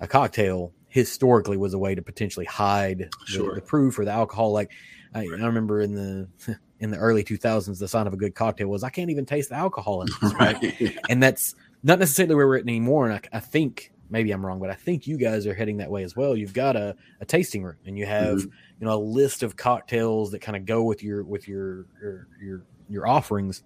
[0.00, 3.50] A cocktail historically was a way to potentially hide sure.
[3.50, 4.52] the, the, proof or the alcohol.
[4.52, 4.72] Like
[5.14, 5.40] I, right.
[5.40, 6.28] I, remember in the
[6.80, 9.50] in the early 2000s, the sign of a good cocktail was I can't even taste
[9.50, 10.62] the alcohol in this, right?
[10.80, 10.98] right?
[11.08, 13.08] And that's not necessarily where we're at anymore.
[13.08, 15.90] And I, I think maybe I'm wrong, but I think you guys are heading that
[15.90, 16.36] way as well.
[16.36, 18.48] You've got a, a tasting room and you have, mm-hmm.
[18.80, 22.28] you know, a list of cocktails that kind of go with your, with your, your,
[22.42, 23.62] your, your offerings.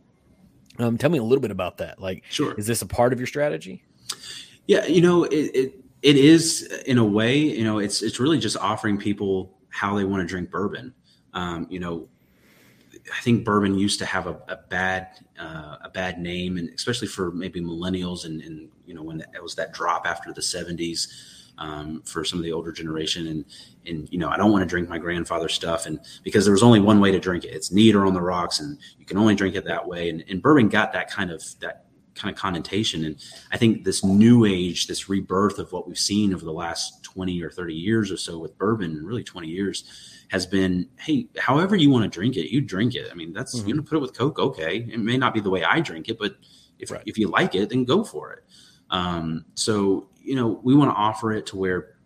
[0.78, 2.00] Um, tell me a little bit about that.
[2.00, 2.54] Like, sure.
[2.54, 3.84] Is this a part of your strategy?
[4.66, 4.86] Yeah.
[4.86, 8.56] You know, it, it, it is in a way, you know, it's, it's really just
[8.58, 10.92] offering people how they want to drink bourbon.
[11.32, 12.08] Um, you know,
[13.12, 17.08] I think bourbon used to have a, a bad uh, a bad name, and especially
[17.08, 21.08] for maybe millennials, and, and you know when it was that drop after the '70s
[21.58, 23.44] um, for some of the older generation, and
[23.86, 26.62] and you know I don't want to drink my grandfather's stuff, and because there was
[26.62, 29.18] only one way to drink it, it's neat or on the rocks, and you can
[29.18, 31.84] only drink it that way, and, and bourbon got that kind of that
[32.14, 33.16] kind of connotation, and
[33.52, 37.42] I think this new age, this rebirth of what we've seen over the last 20
[37.42, 41.90] or 30 years or so with bourbon, really 20 years has been, hey, however you
[41.90, 43.08] want to drink it, you drink it.
[43.10, 43.68] I mean, that's mm-hmm.
[43.68, 44.78] you to put it with Coke, okay.
[44.78, 46.36] It may not be the way I drink it, but
[46.78, 47.02] if right.
[47.06, 48.44] if you like it, then go for it.
[48.90, 51.96] Um, so you know, we want to offer it to where,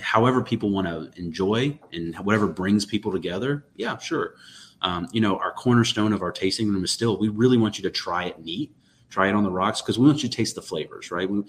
[0.00, 3.66] however, people want to enjoy and whatever brings people together.
[3.74, 4.34] Yeah, sure.
[4.82, 7.82] Um, you know, our cornerstone of our tasting room is still we really want you
[7.82, 8.74] to try it neat,
[9.10, 11.28] try it on the rocks because we want you to taste the flavors, right?
[11.28, 11.42] We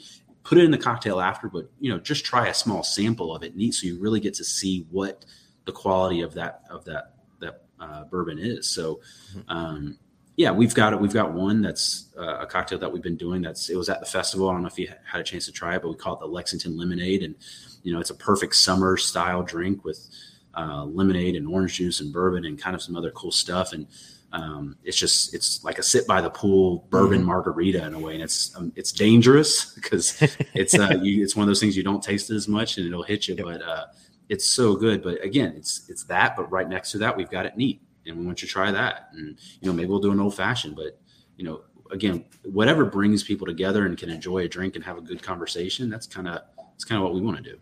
[0.43, 3.43] put it in the cocktail after, but you know, just try a small sample of
[3.43, 5.25] it neat so you really get to see what
[5.67, 8.67] the quality of that of that that uh, bourbon is.
[8.67, 9.01] So,
[9.47, 9.99] um,
[10.35, 10.99] yeah, we've got it.
[10.99, 13.43] We've got one that's uh, a cocktail that we've been doing.
[13.43, 14.49] That's it was at the festival.
[14.49, 16.19] I don't know if you had a chance to try it, but we call it
[16.19, 17.35] the Lexington Lemonade, and
[17.83, 20.09] you know, it's a perfect summer style drink with
[20.55, 23.73] uh, lemonade and orange juice and bourbon and kind of some other cool stuff.
[23.73, 23.87] And
[24.31, 27.27] um, it's just it's like a sit by the pool bourbon mm-hmm.
[27.27, 30.21] margarita in a way, and it's um, it's dangerous because
[30.53, 32.85] it's uh, you, it's one of those things you don't taste it as much and
[32.85, 33.45] it'll hit you, yep.
[33.45, 33.85] but uh,
[34.29, 35.03] it's so good.
[35.03, 38.17] But again, it's it's that, but right next to that we've got it neat, and
[38.17, 39.09] we want you to try that.
[39.13, 40.99] And you know maybe we'll do an old fashioned, but
[41.37, 41.61] you know
[41.91, 45.89] again whatever brings people together and can enjoy a drink and have a good conversation.
[45.89, 47.57] That's kind of that's kind of what we want to do.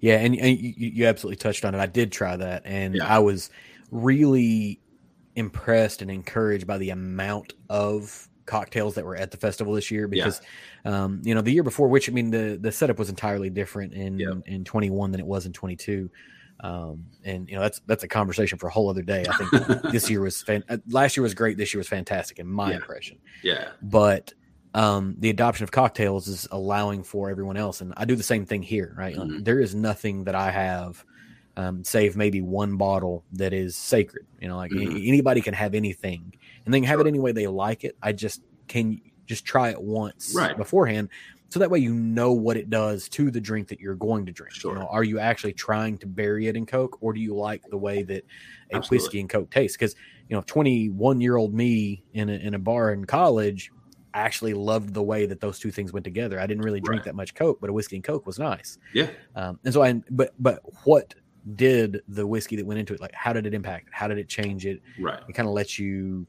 [0.00, 1.80] Yeah, and, and you, you, absolutely touched on it.
[1.80, 3.06] I did try that, and yeah.
[3.06, 3.50] I was
[3.90, 4.78] really
[5.36, 10.08] impressed and encouraged by the amount of cocktails that were at the festival this year
[10.08, 10.40] because
[10.84, 11.04] yeah.
[11.04, 13.92] um, you know the year before which i mean the the setup was entirely different
[13.92, 16.10] in in 21 than it was in 22
[16.60, 19.82] um, and you know that's that's a conversation for a whole other day i think
[19.92, 22.70] this year was fan- uh, last year was great this year was fantastic in my
[22.70, 22.76] yeah.
[22.76, 24.32] impression yeah but
[24.76, 27.80] um, the adoption of cocktails is allowing for everyone else.
[27.80, 29.16] And I do the same thing here, right?
[29.16, 29.42] Mm-hmm.
[29.42, 31.02] There is nothing that I have,
[31.56, 34.26] um, save maybe one bottle that is sacred.
[34.38, 34.98] You know, like mm-hmm.
[34.98, 36.34] anybody can have anything
[36.66, 37.96] and they can have it any way they like it.
[38.02, 40.56] I just can just try it once right.
[40.56, 41.08] beforehand.
[41.48, 44.32] So that way you know what it does to the drink that you're going to
[44.32, 44.52] drink.
[44.52, 44.74] Sure.
[44.74, 47.62] You know, are you actually trying to bury it in Coke or do you like
[47.70, 48.24] the way that
[48.72, 48.98] a Absolutely.
[48.98, 49.76] whiskey and Coke tastes?
[49.76, 49.94] Because,
[50.28, 53.70] you know, 21 year old me in a, in a bar in college
[54.16, 56.40] I actually loved the way that those two things went together.
[56.40, 57.04] I didn't really drink right.
[57.04, 58.78] that much Coke, but a whiskey and Coke was nice.
[58.94, 59.10] Yeah.
[59.34, 61.14] Um, and so I, but, but what
[61.54, 63.94] did the whiskey that went into it, like, how did it impact it?
[63.94, 64.80] How did it change it?
[64.98, 65.20] Right.
[65.28, 66.26] It kind of lets you,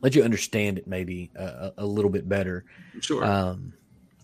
[0.00, 2.64] let you understand it maybe a, a little bit better.
[3.00, 3.24] Sure.
[3.24, 3.72] Um,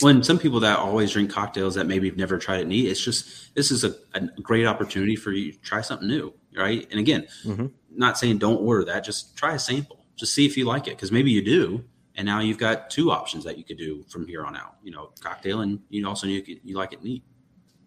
[0.01, 3.01] when some people that always drink cocktails that maybe have never tried it neat, it's
[3.01, 6.87] just this is a, a great opportunity for you to try something new, right?
[6.91, 7.67] And again, mm-hmm.
[7.91, 10.91] not saying don't order that, just try a sample, just see if you like it,
[10.91, 11.85] because maybe you do,
[12.17, 14.77] and now you've got two options that you could do from here on out.
[14.83, 17.25] You know, cocktail, and you also you, you like it neat.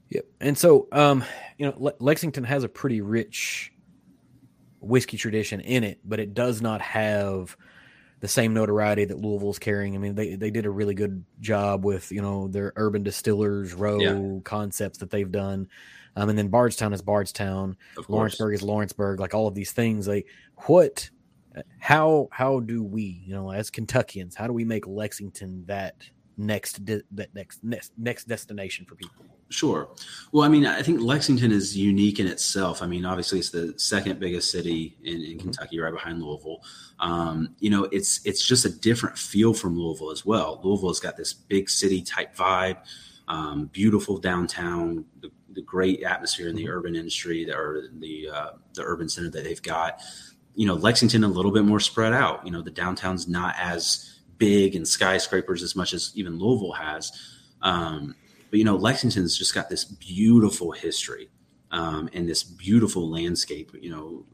[0.09, 0.25] Yep.
[0.39, 1.23] And so, um,
[1.57, 3.73] you know, Le- Lexington has a pretty rich
[4.79, 7.57] whiskey tradition in it, but it does not have
[8.20, 9.95] the same notoriety that Louisville's carrying.
[9.95, 13.74] I mean, they they did a really good job with you know their urban distillers
[13.74, 14.39] row yeah.
[14.43, 15.68] concepts that they've done.
[16.15, 20.07] Um, and then Bardstown is Bardstown, Lawrenceburg is Lawrenceburg, like all of these things.
[20.07, 20.26] Like
[20.65, 21.09] what
[21.80, 25.95] how how do we, you know, as Kentuckians, how do we make Lexington that
[26.38, 29.25] next de- that next next next destination for people?
[29.49, 29.89] Sure.
[30.31, 32.81] Well, I mean, I think Lexington is unique in itself.
[32.81, 35.39] I mean, obviously, it's the second biggest city in, in mm-hmm.
[35.39, 36.61] Kentucky, right behind Louisville.
[36.99, 40.59] Um, you know, it's it's just a different feel from Louisville as well.
[40.63, 42.77] Louisville's got this big city type vibe,
[43.27, 46.73] um, beautiful downtown, the, the, great atmosphere in the mm-hmm.
[46.73, 50.01] urban industry or the uh, the urban center that they've got
[50.57, 52.43] you know, Lexington a little bit more spread out.
[52.43, 57.11] You know, the downtown's not as big and skyscrapers as much as even Louisville has.
[57.61, 58.15] Um,
[58.49, 61.29] but you know, Lexington's just got this beautiful history
[61.71, 63.71] um, and this beautiful landscape.
[63.79, 64.25] You know,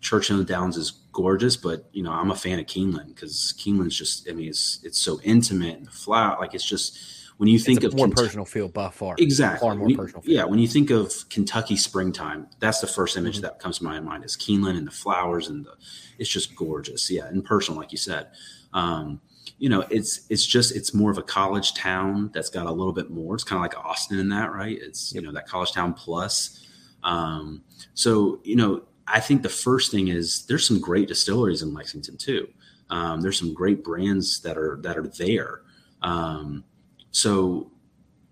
[0.00, 4.28] Churchill Downs is gorgeous, but you know, I'm a fan of Keeneland because Keeneland's just,
[4.28, 6.40] I mean, it's it's so intimate and flat.
[6.40, 6.98] Like it's just
[7.38, 9.66] when you think of more Kentucky, personal feel by far, exactly.
[9.66, 10.22] Far more you, personal.
[10.22, 10.34] Feel.
[10.34, 13.42] Yeah, when you think of Kentucky springtime, that's the first image mm-hmm.
[13.42, 15.74] that comes to my mind is Keeneland and the flowers and the.
[16.18, 17.10] It's just gorgeous.
[17.10, 18.28] Yeah, and personal, like you said.
[18.72, 19.20] Um,
[19.58, 22.92] you know, it's it's just it's more of a college town that's got a little
[22.92, 23.34] bit more.
[23.34, 24.78] It's kind of like Austin in that, right?
[24.80, 26.66] It's you know that college town plus.
[27.02, 27.62] Um,
[27.94, 32.16] so you know, I think the first thing is there's some great distilleries in Lexington
[32.16, 32.48] too.
[32.90, 35.62] Um, there's some great brands that are that are there.
[36.02, 36.64] Um,
[37.10, 37.70] so,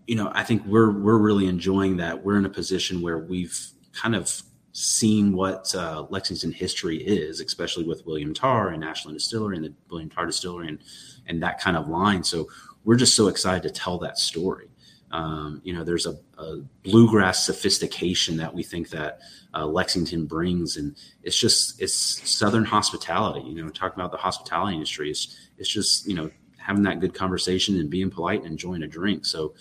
[0.06, 2.24] you know, I think we're we're really enjoying that.
[2.24, 3.58] We're in a position where we've
[3.92, 4.42] kind of
[4.76, 9.72] seen what uh, Lexington history is, especially with William Tarr and Ashland Distillery and the
[9.88, 10.78] William Tarr Distillery and
[11.26, 12.22] and that kind of line.
[12.22, 12.48] So
[12.84, 14.68] we're just so excited to tell that story.
[15.12, 19.20] Um, you know, there's a, a, bluegrass sophistication that we think that
[19.54, 21.96] uh, Lexington brings, and it's just it's
[22.28, 23.48] Southern hospitality.
[23.48, 27.14] You know, talking about the hospitality industry, it's it's just you know having that good
[27.14, 29.24] conversation and being polite and enjoying a drink.
[29.24, 29.54] So,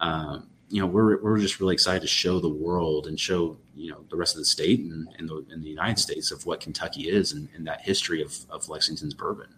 [0.00, 0.40] uh,
[0.70, 4.04] you know, we're, we're just really excited to show the world and show, you know,
[4.10, 7.08] the rest of the state and, and, the, and the United States of what Kentucky
[7.08, 9.54] is and, and that history of, of Lexington's bourbon.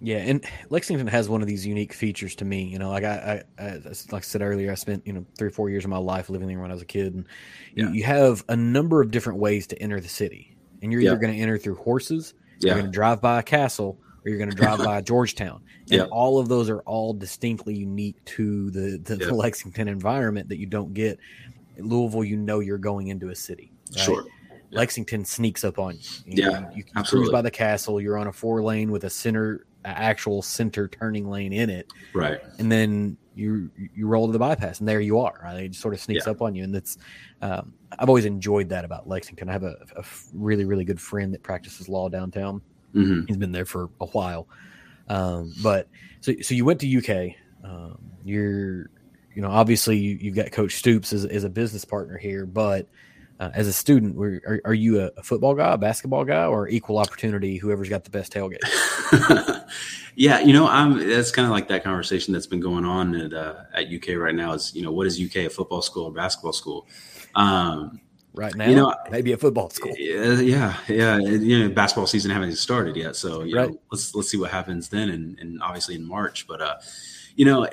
[0.00, 2.64] Yeah, and Lexington has one of these unique features to me.
[2.64, 3.72] You know, like I, I, I
[4.10, 6.28] like I said earlier, I spent you know three or four years of my life
[6.28, 7.26] living there when I was a kid, and
[7.74, 7.86] yeah.
[7.86, 11.16] you, you, have a number of different ways to enter the city, and you're either
[11.16, 12.66] going to enter through horses, yeah.
[12.66, 16.02] you're going to drive by a castle, or you're going to drive by Georgetown, and
[16.10, 20.66] all of those are all distinctly unique to the the, the, Lexington environment that you
[20.66, 21.18] don't get.
[21.76, 23.72] In Louisville, you know, you're going into a city.
[23.90, 24.04] Right?
[24.04, 24.24] Sure.
[24.70, 26.00] Lexington sneaks up on you.
[26.26, 28.00] you yeah, you, you cruise by the castle.
[28.00, 31.92] You're on a four lane with a center actual center turning lane in it.
[32.12, 32.40] Right.
[32.58, 35.40] And then you you roll to the bypass and there you are.
[35.42, 35.64] Right?
[35.64, 36.32] It just sort of sneaks yeah.
[36.32, 36.64] up on you.
[36.64, 36.98] And that's
[37.42, 39.48] um, I've always enjoyed that about Lexington.
[39.48, 42.60] I have a, a really, really good friend that practices law downtown.
[42.94, 43.26] Mm-hmm.
[43.26, 44.48] He's been there for a while.
[45.08, 45.88] Um, but
[46.20, 47.34] so so you went to UK.
[47.62, 48.90] Um, you're
[49.34, 52.88] you know obviously you, you've got Coach Stoops as, as a business partner here, but
[53.40, 56.98] uh, as a student, are, are you a, football guy, a basketball guy, or equal
[56.98, 57.56] opportunity?
[57.56, 58.60] Whoever's got the best tailgate.
[60.14, 61.08] yeah, you know, I'm.
[61.08, 64.34] That's kind of like that conversation that's been going on at uh, at UK right
[64.34, 64.52] now.
[64.52, 66.86] Is you know, what is UK a football school or basketball school?
[67.34, 68.00] Um,
[68.34, 69.94] right now, you know, maybe a football school.
[69.96, 73.70] Yeah, yeah, you know, basketball season hasn't even started yet, so you right.
[73.70, 76.46] know, let's let's see what happens then, and, and obviously in March.
[76.46, 76.76] But uh,
[77.36, 77.66] you know,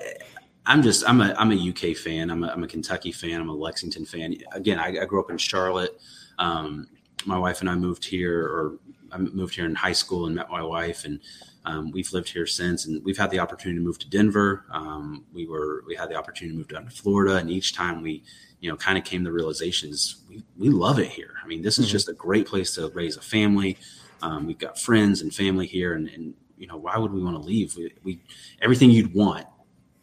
[0.65, 2.29] I'm just I'm a I'm a UK fan.
[2.29, 3.41] I'm a, I'm a Kentucky fan.
[3.41, 4.35] I'm a Lexington fan.
[4.53, 5.99] Again, I, I grew up in Charlotte.
[6.37, 6.87] Um,
[7.25, 8.77] my wife and I moved here, or
[9.11, 11.19] I moved here in high school and met my wife, and
[11.65, 12.85] um, we've lived here since.
[12.85, 14.65] And we've had the opportunity to move to Denver.
[14.71, 18.01] Um, we were we had the opportunity to move down to Florida, and each time
[18.01, 18.23] we
[18.61, 21.33] you know kind of came the realizations we we love it here.
[21.43, 21.91] I mean, this is mm-hmm.
[21.91, 23.77] just a great place to raise a family.
[24.21, 27.35] Um, we've got friends and family here, and, and you know why would we want
[27.35, 27.75] to leave?
[27.75, 28.21] We, we
[28.61, 29.47] everything you'd want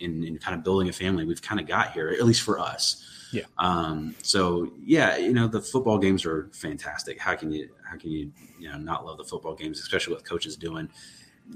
[0.01, 2.59] in, in kind of building a family we've kind of got here, at least for
[2.59, 3.05] us.
[3.33, 3.45] Yeah.
[3.59, 7.19] Um, so yeah, you know, the football games are fantastic.
[7.19, 10.25] How can you, how can you, you know, not love the football games, especially what
[10.25, 10.89] coaches doing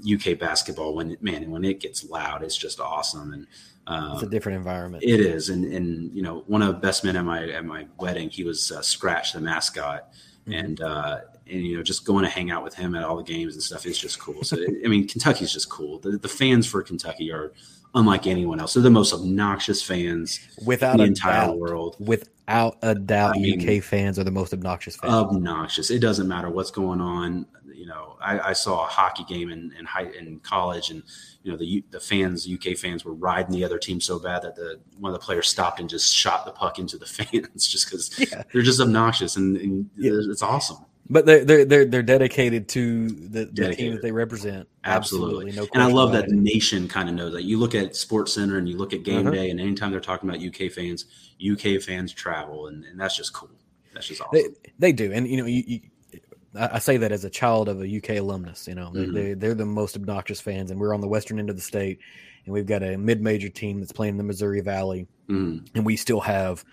[0.01, 3.33] UK basketball when man, when it gets loud, it's just awesome.
[3.33, 3.47] And,
[3.85, 5.03] um, it's a different environment.
[5.03, 5.49] It is.
[5.49, 8.43] And, and, you know, one of the best men at my, at my wedding, he
[8.43, 10.13] was uh, Scratch, the mascot.
[10.47, 10.53] Mm-hmm.
[10.53, 13.23] And, uh, and you know just going to hang out with him at all the
[13.23, 14.43] games and stuff is just cool.
[14.43, 15.99] So I mean, Kentucky's just cool.
[15.99, 17.53] The, the fans for Kentucky are
[17.95, 18.73] unlike anyone else.
[18.73, 21.95] They're the most obnoxious fans without the entire doubt, world.
[21.99, 25.13] Without a doubt, I mean, UK fans are the most obnoxious fans.
[25.13, 25.91] Obnoxious.
[25.91, 27.45] It doesn't matter what's going on.
[27.83, 31.03] You know, I, I saw a hockey game in in, high, in college, and
[31.43, 34.55] you know the the fans, UK fans, were riding the other team so bad that
[34.55, 37.85] the one of the players stopped and just shot the puck into the fans just
[37.85, 38.43] because yeah.
[38.53, 40.13] they're just obnoxious, and, and yeah.
[40.13, 40.77] it's awesome.
[41.09, 44.69] But they're they're they're, they're dedicated to the, the team that they represent.
[44.85, 45.51] Absolutely, Absolutely.
[45.51, 45.67] no.
[45.73, 47.43] And I love that the nation kind of knows that.
[47.43, 49.35] You look at SportsCenter and you look at Game uh-huh.
[49.35, 51.03] Day, and anytime they're talking about UK fans,
[51.45, 53.49] UK fans travel, and, and that's just cool.
[53.93, 54.31] That's just awesome.
[54.31, 55.79] They, they do, and you know, you, you,
[56.55, 58.67] I say that as a child of a UK alumnus.
[58.67, 59.13] You know, mm-hmm.
[59.13, 61.99] they're, they're the most obnoxious fans, and we're on the western end of the state,
[62.45, 65.65] and we've got a mid-major team that's playing in the Missouri Valley, mm-hmm.
[65.75, 66.63] and we still have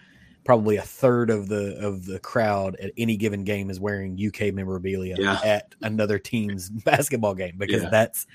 [0.44, 4.52] probably a third of the of the crowd at any given game is wearing UK
[4.54, 5.38] memorabilia yeah.
[5.44, 7.90] at another team's basketball game because yeah.
[7.90, 8.26] that's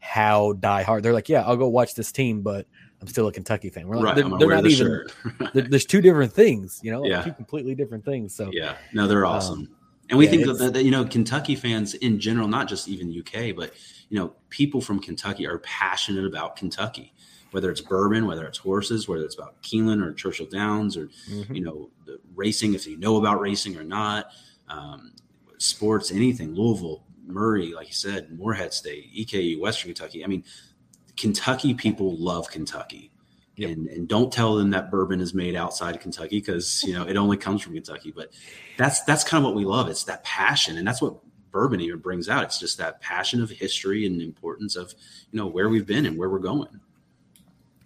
[0.00, 1.02] how die hard.
[1.02, 2.66] They're like, yeah, I'll go watch this team, but
[3.00, 3.88] I'm still a Kentucky fan.
[3.88, 5.68] We're like, right, they're, they're not the even.
[5.70, 7.22] there's two different things, you know, yeah.
[7.22, 8.34] two completely different things.
[8.34, 9.58] So yeah, no, they're um, awesome.
[9.60, 9.75] Um,
[10.08, 13.16] and we yeah, think that, that, you know Kentucky fans in general, not just even
[13.16, 13.72] UK, but
[14.08, 17.12] you know people from Kentucky are passionate about Kentucky
[17.56, 21.54] whether it's bourbon, whether it's horses, whether it's about Keeneland or Churchill Downs or, mm-hmm.
[21.54, 24.30] you know, the racing, if you know about racing or not,
[24.68, 25.12] um,
[25.56, 30.22] sports, anything, Louisville, Murray, like you said, Morehead State, EKU, Western Kentucky.
[30.22, 30.44] I mean,
[31.16, 33.10] Kentucky people love Kentucky.
[33.56, 33.70] Yep.
[33.70, 37.04] And, and don't tell them that bourbon is made outside of Kentucky because you know
[37.04, 38.12] it only comes from Kentucky.
[38.14, 38.30] But
[38.76, 39.88] that's that's kind of what we love.
[39.88, 41.16] It's that passion, and that's what
[41.50, 42.44] bourbon even brings out.
[42.44, 44.94] It's just that passion of history and importance of
[45.30, 46.80] you know where we've been and where we're going.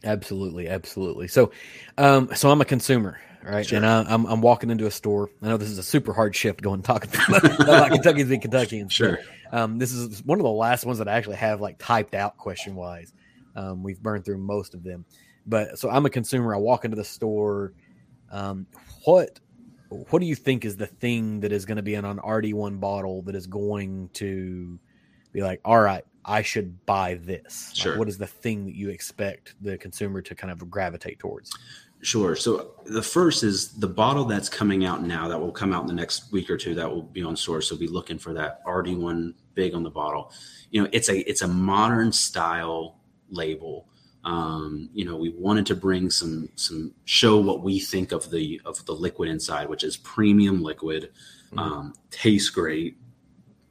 [0.03, 1.29] Absolutely, absolutely.
[1.29, 1.53] So,
[1.99, 3.67] um, so I'm a consumer, right?
[3.67, 3.77] Sure.
[3.77, 5.31] And I, am I'm, I'm walking into a store.
[5.43, 8.93] I know this is a super hard shift going talking about Kentucky and Kentuckians.
[8.93, 9.19] Sure.
[9.53, 12.39] Um, this is one of the last ones that I actually have like typed out
[12.39, 13.13] question wise.
[13.55, 15.05] Um, we've burned through most of them,
[15.47, 16.55] but so I'm a consumer.
[16.55, 17.73] I walk into the store.
[18.31, 18.67] Um,
[19.05, 19.41] what
[19.89, 22.79] what do you think is the thing that is going to be in an RD1
[22.79, 24.79] bottle that is going to
[25.33, 27.73] be like, all right, I should buy this?
[27.75, 27.93] Sure.
[27.93, 31.51] Like, what is the thing that you expect the consumer to kind of gravitate towards?
[32.03, 32.35] Sure.
[32.35, 35.87] So the first is the bottle that's coming out now that will come out in
[35.87, 37.69] the next week or two that will be on source.
[37.69, 40.33] So be looking for that RD1 big on the bottle.
[40.71, 43.87] You know, it's a it's a modern style label.
[44.25, 48.61] Um, you know, we wanted to bring some some show what we think of the
[48.65, 51.11] of the liquid inside, which is premium liquid,
[51.53, 51.59] mm-hmm.
[51.59, 52.97] um, tastes great,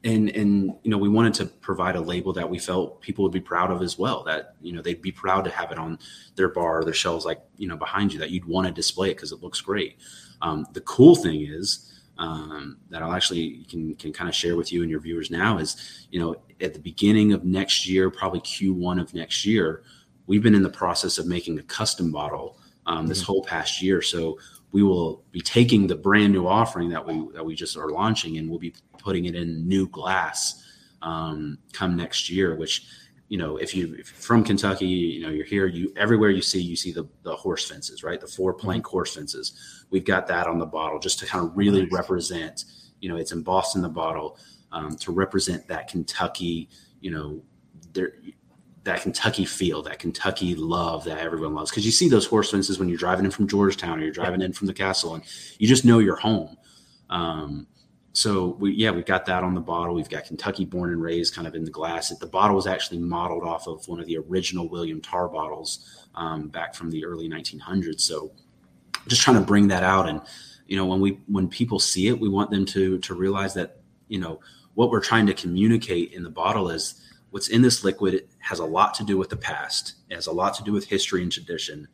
[0.04, 3.34] and and you know we wanted to provide a label that we felt people would
[3.34, 6.00] be proud of as well that you know they'd be proud to have it on
[6.36, 9.12] their bar or their shelves like you know behind you that you'd want to display
[9.12, 9.98] it because it looks great
[10.42, 14.72] um, the cool thing is um, that I'll actually can can kind of share with
[14.72, 18.40] you and your viewers now is you know at the beginning of next year probably
[18.40, 19.84] Q1 of next year
[20.30, 23.26] we've been in the process of making a custom bottle um, this mm-hmm.
[23.34, 24.38] whole past year so
[24.72, 28.38] we will be taking the brand new offering that we that we just are launching
[28.38, 30.64] and we'll be putting it in new glass
[31.02, 32.56] um, come next year.
[32.56, 32.86] Which
[33.28, 36.62] you know, if you if from Kentucky, you know, you're here, you everywhere you see,
[36.62, 38.22] you see the the horse fences, right?
[38.22, 38.92] The four plank mm-hmm.
[38.92, 39.86] horse fences.
[39.90, 41.92] We've got that on the bottle just to kind of really nice.
[41.92, 42.66] represent.
[43.02, 44.38] You know, it's embossed in the bottle
[44.72, 46.70] um, to represent that Kentucky.
[47.02, 47.44] You know,
[47.94, 48.14] there
[48.84, 51.70] that Kentucky feel, that Kentucky love that everyone loves.
[51.70, 54.42] Because you see those horse fences when you're driving in from Georgetown or you're driving
[54.42, 55.24] in from the castle, and
[55.58, 56.58] you just know you're home.
[57.10, 57.68] Um,
[58.14, 59.96] so we, yeah, we've got that on the bottle.
[59.96, 62.10] We've got Kentucky born and raised kind of in the glass.
[62.10, 66.50] The bottle was actually modeled off of one of the original William Tarr bottles um,
[66.50, 68.02] back from the early 1900s.
[68.02, 68.32] So
[69.08, 70.22] just trying to bring that out, and
[70.68, 73.78] you know, when we when people see it, we want them to to realize that
[74.08, 74.40] you know
[74.76, 77.02] what we're trying to communicate in the bottle is
[77.32, 79.96] what's in this liquid has a lot to do with the past.
[80.10, 81.88] It has a lot to do with history and tradition,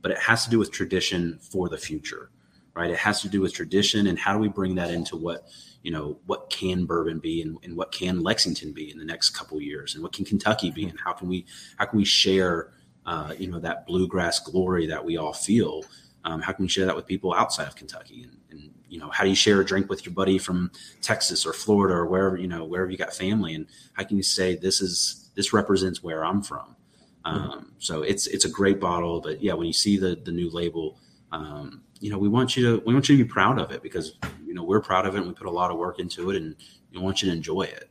[0.00, 2.30] but it has to do with tradition for the future,
[2.74, 2.90] right?
[2.90, 5.46] It has to do with tradition and how do we bring that into what,
[5.82, 9.30] you know, what can bourbon be and, and what can Lexington be in the next
[9.30, 11.46] couple years and what can Kentucky be and how can we,
[11.76, 12.70] how can we share,
[13.06, 15.84] uh, you know, that bluegrass glory that we all feel.
[16.24, 19.08] Um, how can we share that with people outside of Kentucky and, and you know
[19.08, 22.36] how do you share a drink with your buddy from texas or florida or wherever
[22.36, 26.02] you know wherever you got family and how can you say this is this represents
[26.02, 26.76] where i'm from.
[27.24, 30.50] Um, so it's it's a great bottle but yeah when you see the the new
[30.50, 30.98] label
[31.30, 33.82] um, you know we want you to we want you to be proud of it
[33.82, 36.30] because you know we're proud of it and we put a lot of work into
[36.30, 36.56] it and
[36.92, 37.88] we want you to enjoy it.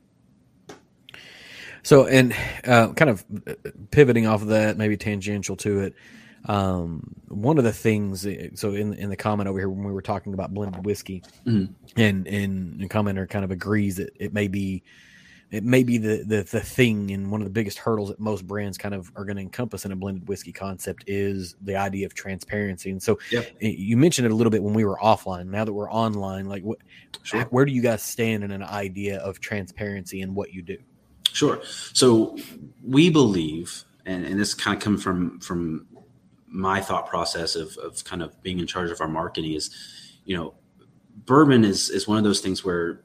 [1.83, 2.35] So and
[2.65, 3.25] uh, kind of
[3.89, 5.95] pivoting off of that maybe tangential to it
[6.45, 9.93] um, one of the things, eh, so in in the comment over here when we
[9.93, 11.71] were talking about blended whiskey, mm-hmm.
[11.97, 14.83] and and the commenter kind of agrees that it may be
[15.52, 18.47] it may be the, the the thing and one of the biggest hurdles that most
[18.47, 22.06] brands kind of are going to encompass in a blended whiskey concept is the idea
[22.06, 22.89] of transparency.
[22.89, 23.49] And so yep.
[23.60, 25.47] You mentioned it a little bit when we were offline.
[25.47, 26.80] Now that we're online, like what,
[27.24, 27.43] sure.
[27.45, 30.78] where do you guys stand in an idea of transparency and what you do?
[31.34, 31.60] Sure.
[31.64, 32.38] So
[32.84, 35.88] we believe, and, and this kind of comes from from
[36.47, 39.70] my thought process of, of kind of being in charge of our marketing is,
[40.26, 40.54] you know,
[41.26, 43.02] bourbon is is one of those things where,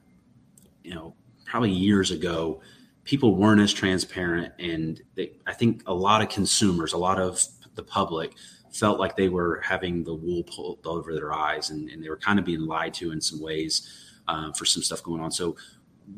[0.82, 1.14] you know,
[1.46, 2.60] probably years ago,
[3.04, 7.40] people weren't as transparent, and they, I think a lot of consumers, a lot of
[7.74, 8.34] the public,
[8.72, 12.18] felt like they were having the wool pulled over their eyes, and, and they were
[12.18, 15.30] kind of being lied to in some ways uh, for some stuff going on.
[15.30, 15.56] So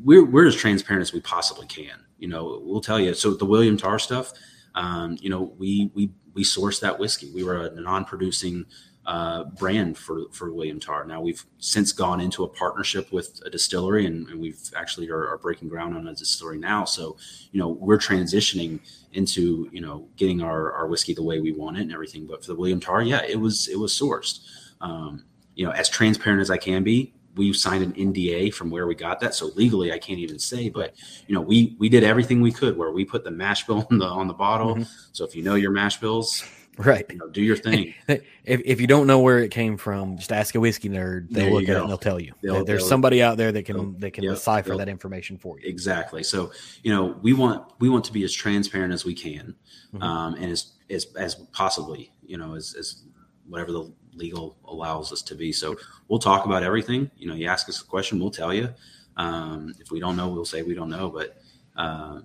[0.03, 2.03] we're we're as transparent as we possibly can.
[2.17, 3.13] You know, we'll tell you.
[3.13, 4.33] So the William Tarr stuff.
[4.75, 7.31] Um, you know, we we we sourced that whiskey.
[7.33, 8.65] We were a non-producing
[9.09, 11.03] uh, brand for for William Tarr.
[11.03, 15.27] Now we've since gone into a partnership with a distillery, and, and we've actually are,
[15.27, 16.85] are, breaking ground on a distillery now.
[16.85, 17.17] So
[17.51, 18.79] you know we're transitioning
[19.13, 22.27] into you know getting our, our whiskey the way we want it and everything.
[22.27, 24.41] But for the William Tarr, yeah, it was it was sourced.
[24.79, 28.85] Um, you know, as transparent as I can be, we signed an NDA from where
[28.85, 29.33] we got that.
[29.33, 30.93] So legally, I can't even say, but
[31.25, 33.97] you know, we we did everything we could where we put the mash bill on
[33.97, 34.75] the on the bottle.
[34.75, 34.83] Mm-hmm.
[35.13, 36.43] So if you know your mash bills,
[36.85, 37.93] right, you know, do your thing.
[38.07, 41.29] if if you don't know where it came from, just ask a whiskey nerd.
[41.29, 42.33] They'll look at it and they'll tell you.
[42.41, 45.59] They'll, There's they'll, somebody out there that can that can yep, decipher that information for
[45.59, 45.67] you.
[45.67, 46.23] Exactly.
[46.23, 46.51] So
[46.83, 49.55] you know, we want we want to be as transparent as we can,
[49.93, 50.01] mm-hmm.
[50.01, 53.03] um, and as as as possibly, you know, as as
[53.47, 55.51] whatever the legal allows us to be.
[55.51, 55.75] So
[56.07, 57.09] we'll talk about everything.
[57.17, 58.69] You know, you ask us a question, we'll tell you.
[59.17, 61.09] Um, if we don't know, we'll say we don't know.
[61.09, 61.37] But
[61.75, 62.21] uh,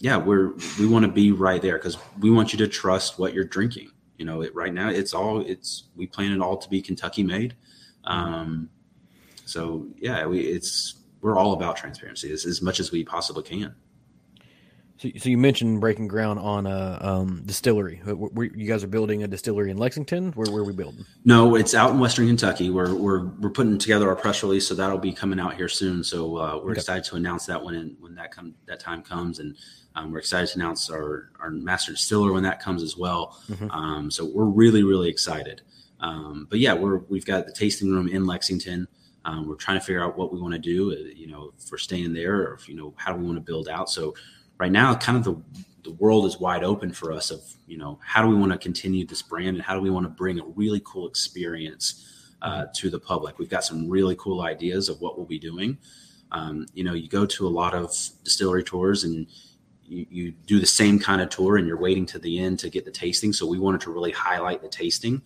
[0.00, 3.34] yeah, we're we want to be right there because we want you to trust what
[3.34, 3.90] you're drinking.
[4.16, 7.22] You know, it, right now it's all it's we plan it all to be Kentucky
[7.22, 7.56] made.
[8.04, 8.68] Um,
[9.44, 13.74] so yeah, we it's we're all about transparency as, as much as we possibly can.
[14.98, 17.98] So, so you mentioned breaking ground on a um, distillery.
[18.04, 20.32] Where, you guys are building a distillery in Lexington.
[20.32, 21.04] Where where are we building?
[21.24, 22.70] No, it's out in Western Kentucky.
[22.70, 26.02] We're we're we're putting together our press release, so that'll be coming out here soon.
[26.02, 26.80] So uh, we're okay.
[26.80, 29.56] excited to announce that when when that come that time comes, and
[29.98, 33.40] um, we're excited to announce our our master distiller when that comes as well.
[33.50, 33.70] Mm-hmm.
[33.70, 35.62] Um, so we're really really excited.
[36.00, 38.86] Um, but yeah, we're we've got the tasting room in Lexington.
[39.24, 40.92] Um, we're trying to figure out what we want to do.
[40.92, 43.36] Uh, you know, if we're staying there, or if, you know, how do we want
[43.36, 43.90] to build out?
[43.90, 44.14] So
[44.58, 45.42] right now, kind of the
[45.82, 47.30] the world is wide open for us.
[47.32, 49.90] Of you know, how do we want to continue this brand, and how do we
[49.90, 53.38] want to bring a really cool experience uh, to the public?
[53.40, 55.76] We've got some really cool ideas of what we'll be doing.
[56.30, 57.90] Um, you know, you go to a lot of
[58.22, 59.26] distillery tours and
[59.88, 62.84] you, do the same kind of tour and you're waiting to the end to get
[62.84, 63.32] the tasting.
[63.32, 65.22] So we wanted to really highlight the tasting.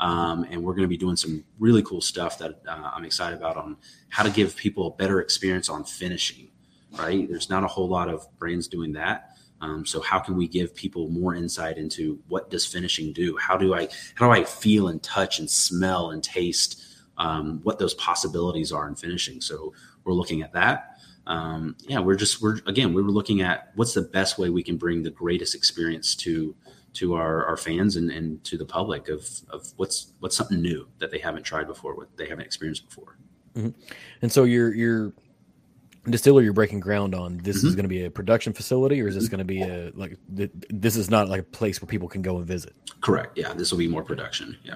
[0.00, 3.38] Um, and we're going to be doing some really cool stuff that uh, I'm excited
[3.38, 3.76] about on
[4.08, 6.48] how to give people a better experience on finishing.
[6.92, 7.28] Right?
[7.28, 9.36] There's not a whole lot of brands doing that.
[9.60, 13.36] Um, so how can we give people more insight into what does finishing do?
[13.36, 16.82] How do I how do I feel and touch and smell and taste
[17.18, 19.40] um, what those possibilities are in finishing?
[19.40, 20.89] So we're looking at that.
[21.30, 24.64] Um, yeah, we're just we're again we were looking at what's the best way we
[24.64, 26.56] can bring the greatest experience to
[26.94, 30.88] to our, our fans and, and to the public of, of what's what's something new
[30.98, 33.16] that they haven't tried before, what they haven't experienced before.
[33.54, 33.68] Mm-hmm.
[34.22, 35.12] And so your your
[36.08, 37.36] distiller you're breaking ground on.
[37.36, 37.68] This mm-hmm.
[37.68, 40.18] is going to be a production facility, or is this going to be a like
[40.26, 42.74] this is not like a place where people can go and visit?
[43.02, 43.38] Correct.
[43.38, 44.58] Yeah, this will be more production.
[44.64, 44.74] Yeah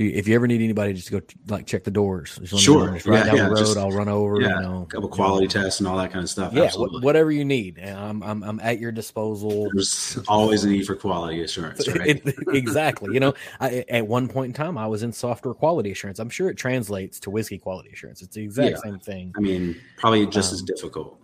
[0.00, 2.38] if you ever need anybody, just go like check the doors.
[2.42, 4.40] Just sure, right yeah, down yeah, the road, just, I'll run over.
[4.40, 6.52] Yeah, you know, a couple quality tests and all that kind of stuff.
[6.52, 7.02] Yeah, Absolutely.
[7.02, 9.68] whatever you need, I'm, I'm I'm at your disposal.
[9.74, 12.22] There's always a need for quality assurance, right?
[12.24, 13.12] it, exactly.
[13.12, 16.18] You know, I, at one point in time, I was in software quality assurance.
[16.18, 18.22] I'm sure it translates to whiskey quality assurance.
[18.22, 18.90] It's the exact yeah.
[18.90, 19.34] same thing.
[19.36, 21.20] I mean, probably just um, as difficult.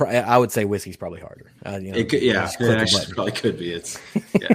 [0.00, 1.52] I would say whiskey's probably harder.
[1.64, 3.72] Uh, you know, it could, yeah, it probably could be.
[3.72, 4.00] It's
[4.40, 4.48] yeah.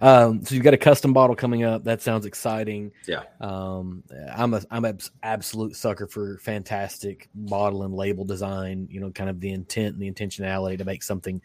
[0.00, 1.84] Um, so you've got a custom bottle coming up.
[1.84, 2.92] That sounds exciting.
[3.06, 3.22] Yeah.
[3.40, 8.88] Um, I'm a I'm an absolute sucker for fantastic bottle and label design.
[8.90, 11.40] You know, kind of the intent and the intentionality to make something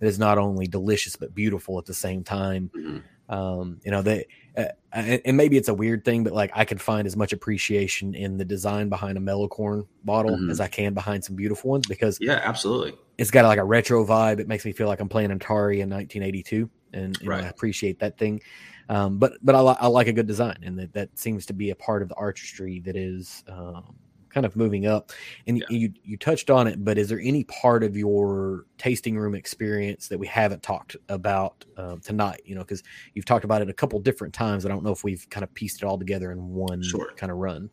[0.00, 2.70] that is not only delicious but beautiful at the same time.
[2.74, 2.98] Mm-hmm.
[3.28, 4.26] Um, you know, that,
[4.56, 8.14] uh, and maybe it's a weird thing, but like I could find as much appreciation
[8.14, 10.50] in the design behind a Mellow Corn bottle mm-hmm.
[10.50, 14.06] as I can behind some beautiful ones because yeah, absolutely, it's got like a retro
[14.06, 14.38] vibe.
[14.38, 17.44] It makes me feel like I'm playing Atari in 1982 and, and right.
[17.44, 18.40] I appreciate that thing.
[18.88, 21.52] Um, but but I, li- I, like a good design, and that, that seems to
[21.52, 23.96] be a part of the artistry that is um,
[24.30, 25.12] kind of moving up.
[25.46, 25.64] And yeah.
[25.70, 30.08] you you touched on it, but is there any part of your tasting room experience
[30.08, 32.42] that we haven't talked about um, tonight?
[32.44, 32.82] You know, because
[33.14, 34.64] you've talked about it a couple different times.
[34.64, 37.12] I don't know if we've kind of pieced it all together in one sure.
[37.16, 37.70] kind of run.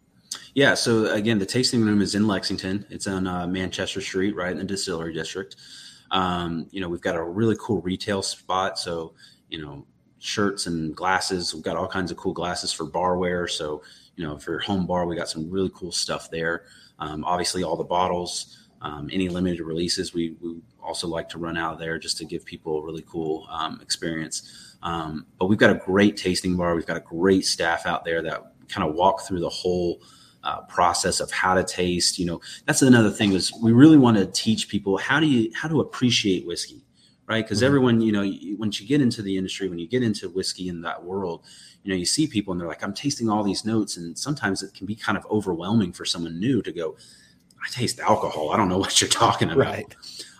[0.55, 0.73] Yeah.
[0.73, 2.87] So again, the tasting room is in Lexington.
[2.89, 5.55] It's on uh, Manchester Street, right in the Distillery District.
[6.13, 8.79] Um, you know, we've got a really cool retail spot.
[8.79, 9.13] So,
[9.49, 9.85] you know,
[10.19, 11.53] shirts and glasses.
[11.53, 13.49] We've got all kinds of cool glasses for barware.
[13.49, 13.83] So,
[14.15, 16.63] you know, for your home bar, we got some really cool stuff there.
[16.99, 21.57] Um, obviously, all the bottles, um, any limited releases, we, we also like to run
[21.57, 24.77] out there just to give people a really cool um, experience.
[24.83, 26.75] Um, but we've got a great tasting bar.
[26.75, 30.01] We've got a great staff out there that kind of walk through the whole
[30.43, 32.19] uh, process of how to taste.
[32.19, 35.51] You know, that's another thing is we really want to teach people how do you
[35.55, 36.83] how to appreciate whiskey,
[37.27, 37.43] right?
[37.43, 37.67] Because mm-hmm.
[37.67, 40.81] everyone, you know, once you get into the industry, when you get into whiskey in
[40.81, 41.43] that world,
[41.83, 44.63] you know, you see people and they're like, I'm tasting all these notes, and sometimes
[44.63, 46.95] it can be kind of overwhelming for someone new to go,
[47.63, 48.51] I taste alcohol.
[48.51, 49.57] I don't know what you're talking about.
[49.65, 49.95] Right.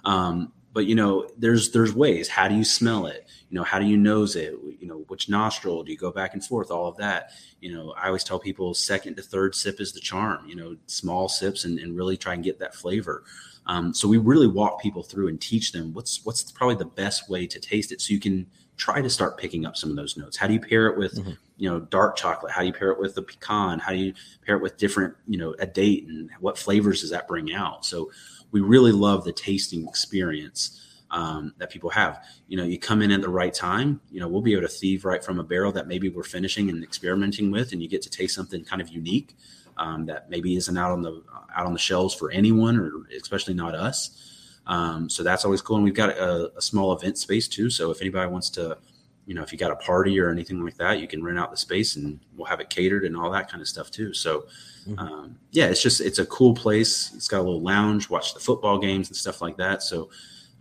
[0.05, 2.27] Um, but you know, there's there's ways.
[2.27, 3.27] How do you smell it?
[3.53, 4.55] You know, how do you nose it?
[4.79, 6.71] You know, which nostril do you go back and forth?
[6.71, 7.29] All of that
[7.63, 10.75] you know, I always tell people second to third sip is the charm, you know,
[10.87, 13.23] small sips and, and really try and get that flavor.
[13.67, 17.29] Um, so we really walk people through and teach them what's what's probably the best
[17.29, 18.45] way to taste it so you can
[18.75, 20.35] try to start picking up some of those notes.
[20.35, 21.31] How do you pair it with, mm-hmm.
[21.55, 22.51] you know, dark chocolate?
[22.51, 23.79] How do you pair it with the pecan?
[23.79, 24.13] How do you
[24.45, 27.85] pair it with different, you know, a date and what flavors does that bring out?
[27.85, 28.11] So
[28.51, 30.81] we really love the tasting experience
[31.13, 32.25] um, that people have.
[32.47, 34.01] You know, you come in at the right time.
[34.11, 36.69] You know, we'll be able to thieve right from a barrel that maybe we're finishing
[36.69, 39.37] and experimenting with, and you get to taste something kind of unique
[39.77, 41.23] um, that maybe isn't out on the
[41.55, 44.31] out on the shelves for anyone, or especially not us.
[44.65, 45.75] Um, so that's always cool.
[45.75, 47.69] And we've got a, a, small event space too.
[47.69, 48.77] So if anybody wants to,
[49.25, 51.51] you know, if you got a party or anything like that, you can rent out
[51.51, 54.13] the space and we'll have it catered and all that kind of stuff too.
[54.13, 54.45] So
[54.87, 54.99] mm-hmm.
[54.99, 57.11] um, yeah, it's just it's a cool place.
[57.13, 59.83] It's got a little lounge, watch the football games and stuff like that.
[59.83, 60.09] So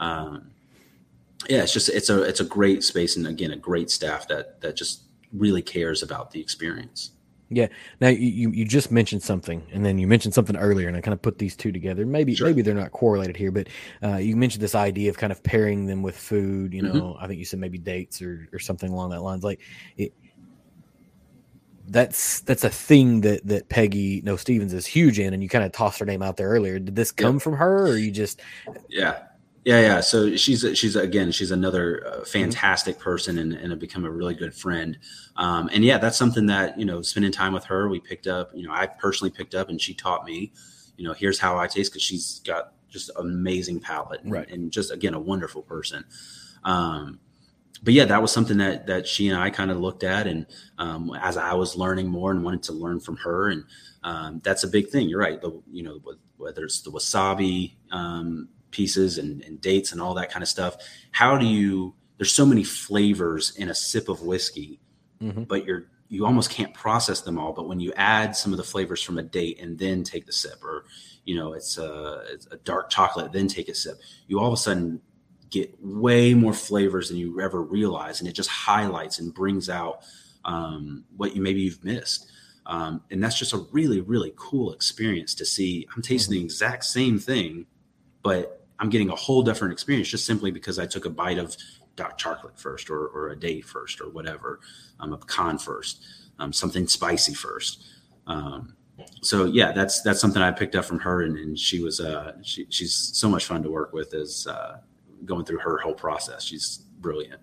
[0.03, 0.50] um,
[1.48, 4.61] yeah, it's just it's a it's a great space and again a great staff that
[4.61, 7.12] that just really cares about the experience.
[7.50, 7.68] Yeah.
[8.00, 11.12] Now you you just mentioned something, and then you mentioned something earlier, and I kind
[11.12, 12.07] of put these two together.
[12.07, 12.46] Maybe sure.
[12.46, 13.68] maybe they're not correlated here, but
[14.03, 16.72] uh, you mentioned this idea of kind of pairing them with food.
[16.72, 16.98] You mm-hmm.
[16.98, 17.24] know, mm-hmm.
[17.24, 19.44] I think you said maybe dates or or something along that lines.
[19.44, 19.61] Like
[19.96, 20.12] it,
[21.88, 25.64] that's that's a thing that that Peggy Noe Stevens is huge in, and you kind
[25.64, 26.78] of tossed her name out there earlier.
[26.78, 28.40] Did this come from her, or you just?
[28.88, 29.24] Yeah,
[29.65, 30.01] yeah, yeah.
[30.01, 34.35] So she's she's again she's another uh, fantastic person and and have become a really
[34.35, 34.99] good friend.
[35.37, 38.51] Um, and yeah, that's something that you know spending time with her we picked up.
[38.55, 40.53] You know, I personally picked up and she taught me.
[40.97, 44.49] You know, here's how I taste because she's got just amazing palate and, right.
[44.51, 46.05] and just again a wonderful person.
[46.65, 47.21] Um,
[47.85, 50.47] but yeah, that was something that that she and I kind of looked at, and
[50.79, 53.65] um, as I was learning more and wanted to learn from her, and
[54.03, 55.09] um, that's a big thing.
[55.09, 55.41] You're right.
[55.41, 56.01] The, you know,
[56.37, 60.77] whether it's the wasabi um, pieces and, and, dates and all that kind of stuff.
[61.12, 61.95] How do you?
[62.16, 64.81] There's so many flavors in a sip of whiskey,
[65.20, 65.45] mm-hmm.
[65.45, 67.55] but you're you almost can't process them all.
[67.55, 70.33] But when you add some of the flavors from a date and then take the
[70.33, 70.85] sip, or
[71.25, 73.97] you know, it's a, it's a dark chocolate, then take a sip,
[74.27, 75.01] you all of a sudden
[75.49, 80.03] get way more flavors than you ever realize, and it just highlights and brings out
[80.45, 82.31] um, what you maybe you've missed.
[82.66, 85.87] Um, and that's just a really, really cool experience to see.
[85.97, 86.41] I'm tasting mm-hmm.
[86.41, 87.66] the exact same thing,
[88.23, 91.57] but I'm getting a whole different experience just simply because I took a bite of
[91.95, 94.59] dark chocolate first, or, or a date first, or whatever,
[94.99, 96.05] um, a pecan first,
[96.41, 97.85] um, something spicy first.
[98.26, 98.74] Um,
[99.20, 102.33] so yeah, that's that's something I picked up from her, and, and she was uh,
[102.43, 104.78] she, she's so much fun to work with as uh,
[105.24, 106.45] going through her whole process.
[106.45, 107.41] She's brilliant.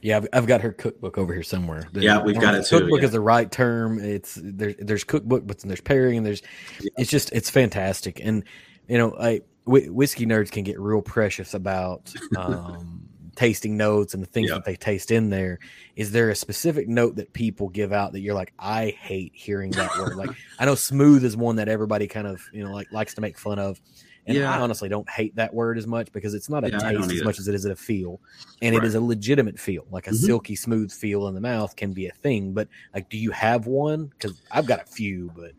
[0.00, 1.88] Yeah, I've, I've got her cookbook over here somewhere.
[1.92, 2.78] The, yeah, we've got it too.
[2.78, 3.06] Cookbook yeah.
[3.06, 3.98] is the right term.
[3.98, 6.42] It's there's there's cookbook, but there's pairing, and there's
[6.80, 6.90] yeah.
[6.98, 8.20] it's just it's fantastic.
[8.22, 8.44] And
[8.88, 13.06] you know, I wh- whiskey nerds can get real precious about um,
[13.36, 14.54] tasting notes and the things yeah.
[14.54, 15.58] that they taste in there.
[15.94, 19.72] Is there a specific note that people give out that you're like, I hate hearing
[19.72, 20.16] that word?
[20.16, 23.20] Like, I know smooth is one that everybody kind of you know like likes to
[23.20, 23.80] make fun of.
[24.28, 24.52] And yeah.
[24.52, 27.22] I honestly don't hate that word as much because it's not a yeah, taste as
[27.22, 28.20] much as it is a feel.
[28.60, 28.82] And right.
[28.82, 29.86] it is a legitimate feel.
[29.92, 30.16] Like a mm-hmm.
[30.16, 32.52] silky smooth feel in the mouth can be a thing.
[32.52, 34.06] But like, do you have one?
[34.06, 35.52] Because I've got a few, but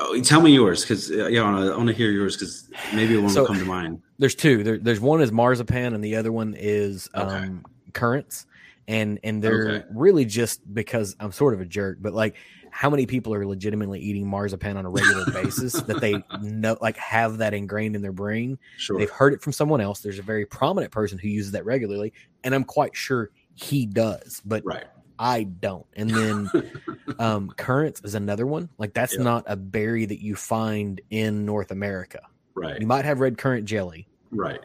[0.00, 3.30] Oh, tell me yours because uh, yeah, I want to hear yours because maybe one
[3.30, 4.00] so, will come to mind.
[4.18, 4.62] There's two.
[4.62, 7.28] There, there's one is marzipan and the other one is okay.
[7.28, 8.46] um, currants,
[8.86, 9.86] and and they're okay.
[9.92, 12.36] really just because I'm sort of a jerk, but like
[12.70, 16.96] how many people are legitimately eating marzipan on a regular basis that they know like
[16.96, 18.98] have that ingrained in their brain sure.
[18.98, 22.12] they've heard it from someone else there's a very prominent person who uses that regularly
[22.44, 24.86] and i'm quite sure he does but right
[25.18, 26.50] i don't and then
[27.18, 29.22] um currants is another one like that's yep.
[29.22, 32.20] not a berry that you find in north america
[32.54, 34.60] right you might have red currant jelly right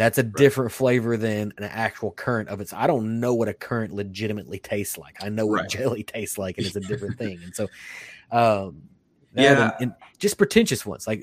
[0.00, 0.32] that's a right.
[0.32, 2.72] different flavor than an actual currant of its.
[2.72, 5.22] I don't know what a currant legitimately tastes like.
[5.22, 5.68] I know what right.
[5.68, 7.38] jelly tastes like, and it's a different thing.
[7.44, 7.68] And so,
[8.32, 8.84] um,
[9.34, 11.22] yeah, and, and, just pretentious ones like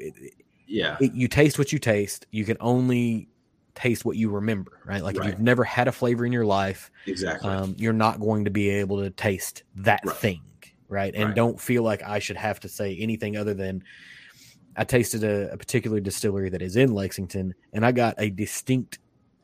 [0.67, 2.27] yeah, it, you taste what you taste.
[2.29, 3.29] You can only
[3.77, 5.03] taste what you remember, right?
[5.03, 5.27] Like right.
[5.27, 8.51] if you've never had a flavor in your life, exactly, um, you're not going to
[8.51, 10.41] be able to taste that thing,
[10.89, 11.13] right?
[11.13, 13.83] And don't feel like I should have to say anything other than
[14.75, 18.99] I tasted a, a particular distillery that is in Lexington, and I got a distinct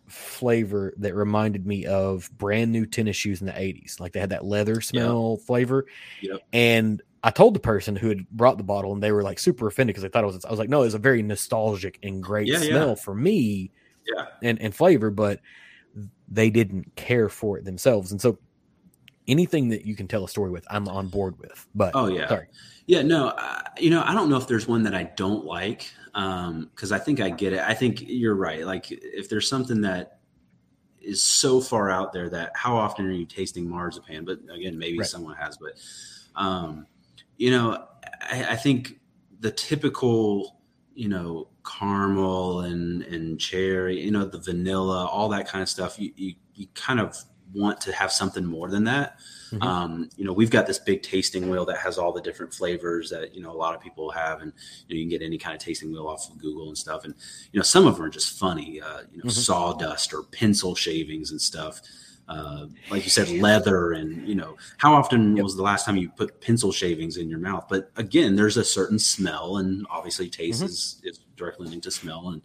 [0.07, 3.99] flavor that reminded me of brand new tennis shoes in the 80s.
[3.99, 5.45] Like they had that leather smell yep.
[5.45, 5.85] flavor.
[6.21, 6.41] Yep.
[6.51, 9.67] And I told the person who had brought the bottle, and they were like super
[9.67, 10.43] offended because they thought it was.
[10.43, 12.95] I was like, no, it's a very nostalgic and great yeah, smell yeah.
[12.95, 13.71] for me,
[14.05, 15.39] yeah, and and flavor, but
[16.27, 18.11] they didn't care for it themselves.
[18.11, 18.37] And so,
[19.27, 21.67] anything that you can tell a story with, I'm on board with.
[21.75, 22.47] But oh yeah, sorry,
[22.85, 25.91] yeah, no, uh, you know, I don't know if there's one that I don't like
[26.13, 27.59] because um, I think I get it.
[27.59, 28.65] I think you're right.
[28.65, 30.19] Like if there's something that
[31.01, 34.25] is so far out there that how often are you tasting marzipan?
[34.25, 35.07] But again, maybe right.
[35.07, 35.57] someone has.
[35.57, 35.79] But
[36.35, 36.87] um,
[37.37, 37.85] you know,
[38.21, 38.99] I, I think
[39.39, 40.59] the typical,
[40.93, 45.99] you know, caramel and and cherry, you know, the vanilla, all that kind of stuff.
[45.99, 47.17] You you, you kind of
[47.53, 49.17] want to have something more than that.
[49.51, 49.63] Mm-hmm.
[49.63, 53.09] Um, you know, we've got this big tasting wheel that has all the different flavors
[53.11, 54.51] that you know a lot of people have, and
[54.87, 57.05] you, know, you can get any kind of tasting wheel off of Google and stuff.
[57.05, 57.13] And
[57.51, 58.81] you know, some of them are just funny.
[58.81, 59.29] Uh, you know, mm-hmm.
[59.29, 61.81] sawdust or pencil shavings and stuff.
[62.27, 65.43] Uh, like you said, leather, and you know, how often yep.
[65.43, 67.65] was the last time you put pencil shavings in your mouth?
[67.69, 70.67] But again, there's a certain smell, and obviously, taste mm-hmm.
[70.67, 72.41] is, is directly linked to smell, and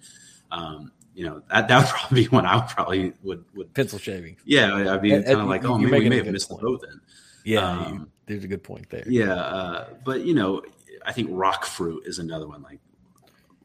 [0.51, 3.99] um, you know that that would probably be one I would probably would would pencil
[3.99, 4.37] shaving.
[4.45, 6.61] Yeah, I'd be kind of like, oh, maybe we may have missed point.
[6.61, 7.01] the boat then.
[7.45, 9.05] Yeah, um, you, there's a good point there.
[9.07, 10.63] Yeah, uh, but you know,
[11.07, 12.63] I think rock fruit is another one.
[12.63, 12.81] Like,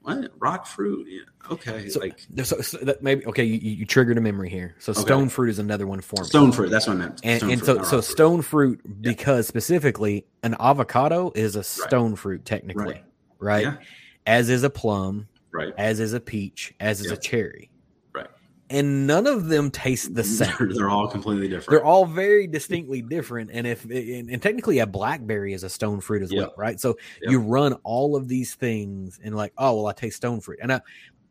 [0.03, 1.07] what rock fruit?
[1.09, 3.43] Yeah, okay, so, like so, so, that maybe okay.
[3.43, 4.75] You, you triggered a memory here.
[4.79, 6.27] So stone fruit is another one for me.
[6.27, 6.69] Stone fruit.
[6.69, 7.21] That's what I meant.
[7.23, 9.49] And, and fruit, so so stone fruit because yeah.
[9.49, 12.19] specifically an avocado is a stone right.
[12.19, 13.03] fruit technically, right?
[13.39, 13.63] right?
[13.63, 13.75] Yeah.
[14.25, 15.73] As is a plum, right?
[15.77, 17.69] As is a peach, as is a cherry?
[18.73, 20.51] And none of them taste the same.
[20.57, 21.69] They're, they're all completely different.
[21.69, 23.51] They're all very distinctly different.
[23.53, 26.41] And if and, and technically a blackberry is a stone fruit as yep.
[26.41, 26.79] well, right?
[26.79, 27.31] So yep.
[27.31, 30.73] you run all of these things and like, oh well, I taste stone fruit, and
[30.73, 30.81] I,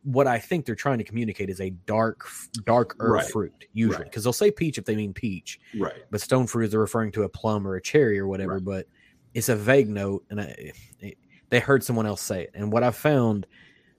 [0.05, 2.29] what I think they're trying to communicate is a dark,
[2.65, 3.27] dark earth right.
[3.27, 4.25] fruit usually, because right.
[4.25, 6.05] they'll say peach if they mean peach, right?
[6.11, 8.55] But stone fruit is they're referring to a plum or a cherry or whatever.
[8.55, 8.65] Right.
[8.65, 8.87] But
[9.35, 11.19] it's a vague note, and I, it,
[11.51, 12.51] they heard someone else say it.
[12.55, 13.47] And what I found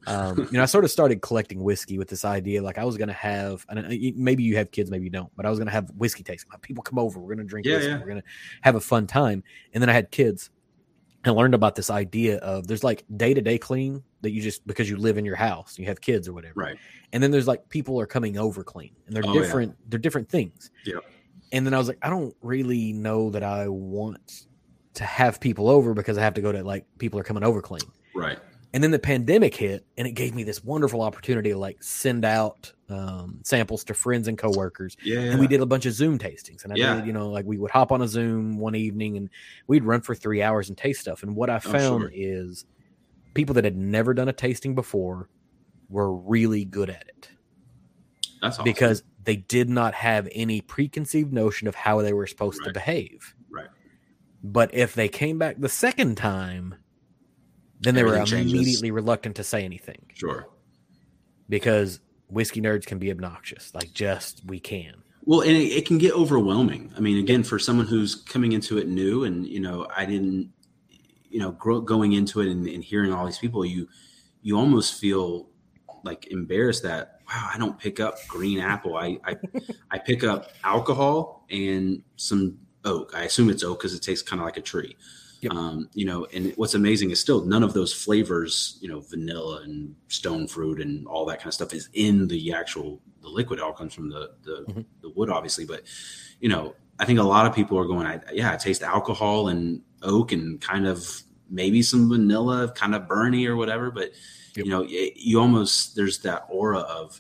[0.08, 2.62] um, you know, I sort of started collecting whiskey with this idea.
[2.62, 5.46] Like I was going to have, and maybe you have kids, maybe you don't, but
[5.46, 6.50] I was going to have whiskey tasting.
[6.52, 8.00] Like people come over, we're going to drink yeah, whiskey, yeah.
[8.00, 8.28] we're going to
[8.62, 9.44] have a fun time.
[9.74, 10.50] And then I had kids
[11.26, 14.66] and learned about this idea of there's like day to day clean that you just
[14.68, 16.78] because you live in your house, you have kids or whatever, right?
[17.12, 19.72] And then there's like people are coming over clean, and they're oh, different.
[19.72, 19.86] Yeah.
[19.90, 20.72] They're different things.
[20.86, 21.00] Yeah.
[21.52, 24.48] And then I was like, I don't really know that I want
[24.96, 27.62] to have people over because I have to go to like people are coming over
[27.62, 27.82] clean.
[28.16, 28.40] Right.
[28.74, 32.26] And then the pandemic hit, and it gave me this wonderful opportunity to like send
[32.26, 34.98] out um, samples to friends and coworkers.
[35.04, 36.96] Yeah, And we did a bunch of Zoom tastings, and I yeah.
[36.96, 39.30] did, you know, like we would hop on a Zoom one evening, and
[39.68, 41.22] we'd run for three hours and taste stuff.
[41.22, 42.12] And what I found sure.
[42.12, 42.66] is
[43.36, 45.30] people that had never done a tasting before
[45.90, 47.30] were really good at it.
[48.42, 48.66] That's awesome.
[48.66, 52.68] because they did not have any preconceived notion of how they were supposed right.
[52.68, 53.36] to behave.
[53.50, 53.70] Right.
[54.44, 56.76] But if they came back the second time
[57.84, 58.92] then they were immediately changes.
[58.92, 60.06] reluctant to say anything.
[60.14, 60.48] Sure.
[61.50, 63.74] Because whiskey nerds can be obnoxious.
[63.74, 65.04] Like just we can.
[65.26, 66.92] Well, and it, it, can get overwhelming.
[66.98, 70.52] I mean, again, for someone who's coming into it new, and you know, I didn't,
[71.30, 73.88] you know, grow, going into it and, and hearing all these people, you,
[74.42, 75.48] you almost feel
[76.04, 78.98] like embarrassed that wow, I don't pick up green apple.
[78.98, 79.38] I, I,
[79.92, 83.14] I pick up alcohol and some oak.
[83.16, 84.98] I assume it's oak because it tastes kind of like a tree.
[85.44, 85.52] Yep.
[85.54, 89.62] Um, you know, and what's amazing is still none of those flavors, you know, vanilla
[89.64, 93.60] and stone fruit and all that kind of stuff is in the actual the liquid.
[93.60, 94.82] It all comes from the the, mm-hmm.
[95.02, 95.66] the wood, obviously.
[95.66, 95.84] But
[96.40, 99.50] you know, I think a lot of people are going, I, yeah, I taste alcohol
[99.50, 101.06] and oak and kind of
[101.50, 103.92] maybe some vanilla, kind of burny or whatever.
[103.92, 104.12] But
[104.56, 104.66] yep.
[104.66, 107.20] you know, it, you almost there's that aura of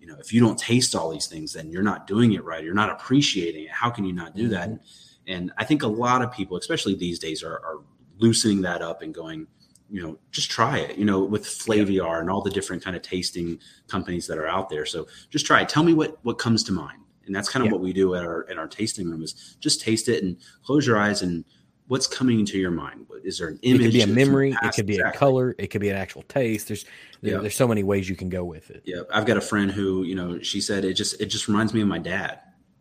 [0.00, 2.64] you know, if you don't taste all these things, then you're not doing it right.
[2.64, 3.70] You're not appreciating it.
[3.70, 4.52] How can you not do mm-hmm.
[4.52, 4.80] that?
[5.28, 7.80] And I think a lot of people, especially these days, are, are
[8.18, 9.46] loosening that up and going,
[9.90, 13.02] you know, just try it, you know, with Flaviar and all the different kind of
[13.02, 14.84] tasting companies that are out there.
[14.84, 15.68] So just try it.
[15.68, 17.02] Tell me what, what comes to mind.
[17.26, 17.72] And that's kind of yeah.
[17.72, 20.86] what we do at our, at our tasting room is just taste it and close
[20.86, 21.44] your eyes and
[21.88, 23.06] what's coming into your mind?
[23.24, 23.80] Is there an image?
[23.80, 24.56] It could be a memory.
[24.62, 25.16] It could be exactly.
[25.16, 25.54] a color.
[25.58, 26.68] It could be an actual taste.
[26.68, 26.84] There's
[27.20, 28.82] there, there's so many ways you can go with it.
[28.84, 31.74] Yeah, I've got a friend who you know she said it just it just reminds
[31.74, 32.40] me of my dad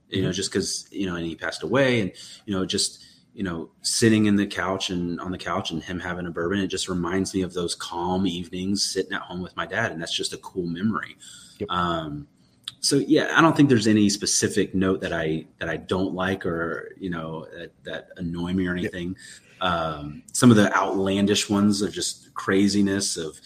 [0.10, 0.36] you know, mm-hmm.
[0.36, 2.12] just because, you know, and he passed away and,
[2.46, 3.04] you know, just,
[3.34, 6.60] you know, sitting in the couch and on the couch and him having a bourbon,
[6.60, 9.92] it just reminds me of those calm evenings sitting at home with my dad.
[9.92, 11.18] And that's just a cool memory.
[11.60, 11.70] Yep.
[11.70, 12.28] Um,
[12.80, 16.46] so yeah, I don't think there's any specific note that I, that I don't like
[16.46, 19.16] or, you know, that, that annoy me or anything.
[19.62, 19.70] Yep.
[19.72, 23.40] Um, some of the outlandish ones are just craziness of,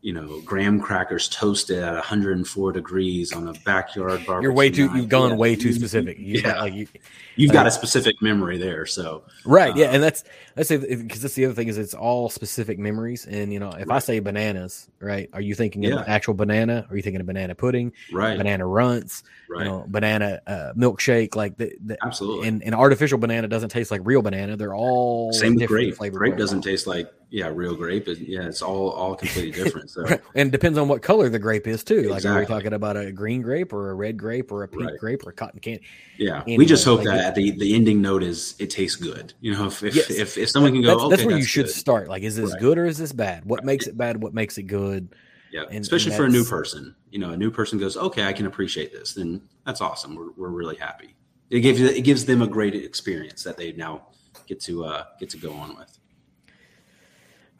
[0.00, 4.42] you know, graham crackers toasted at 104 degrees on a backyard barbecue.
[4.42, 4.88] You're way too.
[4.94, 5.36] You've gone yeah.
[5.36, 6.18] way too specific.
[6.18, 6.86] You, yeah, like you,
[7.34, 8.86] you've got a specific memory there.
[8.86, 10.22] So right, yeah, uh, and that's
[10.54, 13.26] that's because that's the other thing is it's all specific memories.
[13.26, 13.96] And you know, if right.
[13.96, 15.96] I say bananas, right, are you thinking yeah.
[15.96, 16.86] of actual banana?
[16.88, 17.92] Are you thinking of banana pudding?
[18.12, 19.24] Right, banana runts.
[19.50, 19.64] Right.
[19.64, 21.34] You know, banana uh, milkshake.
[21.34, 22.46] Like the, the absolutely.
[22.46, 24.56] And, and artificial banana doesn't taste like real banana.
[24.56, 25.96] They're all same with grape.
[25.98, 28.08] Grape doesn't taste like yeah, real grape.
[28.08, 29.90] Is, yeah, it's all all completely different.
[29.90, 32.04] So and depends on what color the grape is too.
[32.04, 34.84] Like are we talking about a green grape or a red grape or a pink
[34.84, 34.98] right.
[34.98, 35.82] grape or a cotton candy?
[36.16, 39.34] Yeah, anyway, we just hope like that the the ending note is it tastes good.
[39.40, 40.10] You know, if if yes.
[40.10, 41.74] if, if, someone can go, that's, okay, that's where that's you should good.
[41.74, 42.08] start.
[42.08, 42.60] Like, is this right.
[42.60, 43.44] good or is this bad?
[43.44, 43.66] What right.
[43.66, 44.22] makes it bad?
[44.22, 45.14] What makes it good?
[45.52, 46.94] Yeah, and, especially and for a new person.
[47.10, 49.14] You know, a new person goes, okay, I can appreciate this.
[49.14, 50.14] Then that's awesome.
[50.14, 51.14] We're we're really happy.
[51.50, 54.08] It gives it gives them a great experience that they now
[54.46, 55.97] get to uh, get to go on with.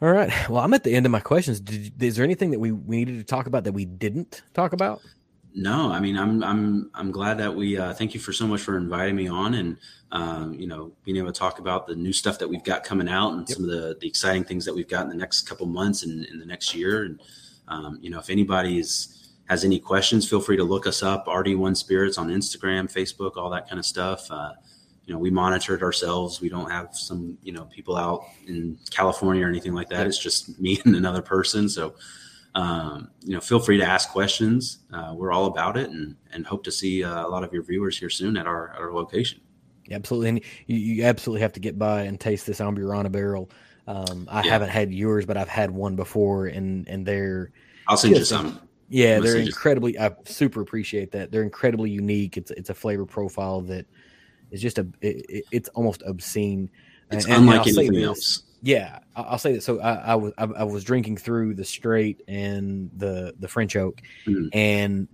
[0.01, 0.31] All right.
[0.49, 1.59] Well, I'm at the end of my questions.
[1.59, 4.71] Did, is there anything that we, we needed to talk about that we didn't talk
[4.71, 5.01] about?
[5.53, 7.77] No, I mean, I'm I'm I'm glad that we.
[7.77, 9.77] Uh, thank you for so much for inviting me on, and
[10.11, 13.09] um, you know, being able to talk about the new stuff that we've got coming
[13.09, 13.57] out, and yep.
[13.57, 16.23] some of the the exciting things that we've got in the next couple months and
[16.25, 17.03] in the next year.
[17.03, 17.19] And
[17.67, 21.25] um, you know, if anybody is has any questions, feel free to look us up,
[21.25, 24.29] RD1 Spirits on Instagram, Facebook, all that kind of stuff.
[24.29, 24.51] Uh,
[25.09, 26.39] you know, we monitor it ourselves.
[26.39, 30.05] We don't have some, you know, people out in California or anything like that.
[30.05, 31.67] It's just me and another person.
[31.67, 31.95] So,
[32.53, 34.79] um, you know, feel free to ask questions.
[34.93, 37.63] Uh, we're all about it, and and hope to see uh, a lot of your
[37.63, 39.41] viewers here soon at our at our location.
[39.89, 43.49] Absolutely, and you, you absolutely have to get by and taste this Amburana barrel.
[43.87, 44.51] Um, I yeah.
[44.51, 47.51] haven't had yours, but I've had one before, and and they're.
[47.87, 48.61] I'll send you some.
[48.89, 49.97] Yeah, they're incredibly.
[49.97, 51.31] I super appreciate that.
[51.31, 52.37] They're incredibly unique.
[52.37, 53.87] It's it's a flavor profile that
[54.51, 56.69] is just a it, it's almost obscene.
[57.11, 58.43] It's and, unlike and anything else.
[58.61, 59.63] Yeah, I'll say that.
[59.63, 63.75] So I, I was I, I, was drinking through the straight and the the French
[63.75, 64.49] oak, mm.
[64.53, 65.07] and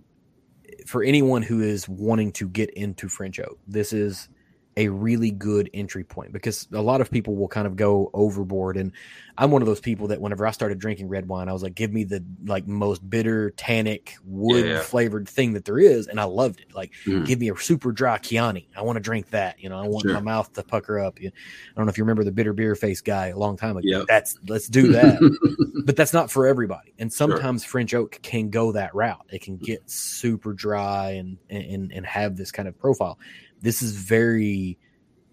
[0.86, 4.28] for anyone who is wanting to get into French oak, this is
[4.76, 8.76] a really good entry point because a lot of people will kind of go overboard.
[8.76, 8.92] And
[9.38, 11.74] I'm one of those people that whenever I started drinking red wine I was like
[11.74, 16.08] give me the like most bitter tannic wood yeah, flavored thing that there is.
[16.08, 16.74] And I loved it.
[16.74, 17.24] Like mm.
[17.24, 18.68] give me a super dry Chianti.
[18.76, 19.58] I want to drink that.
[19.60, 20.12] You know I want sure.
[20.12, 21.18] my mouth to pucker up.
[21.22, 21.32] I
[21.74, 23.88] don't know if you remember the bitter beer face guy a long time ago.
[23.88, 24.04] Yep.
[24.08, 25.18] that's let's do that.
[25.86, 26.94] But that's not for everybody.
[26.98, 27.70] And sometimes sure.
[27.70, 29.24] French oak can go that route.
[29.30, 33.20] It can get super dry and and and have this kind of profile
[33.66, 34.78] this is very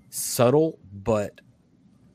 [0.10, 1.40] subtle, but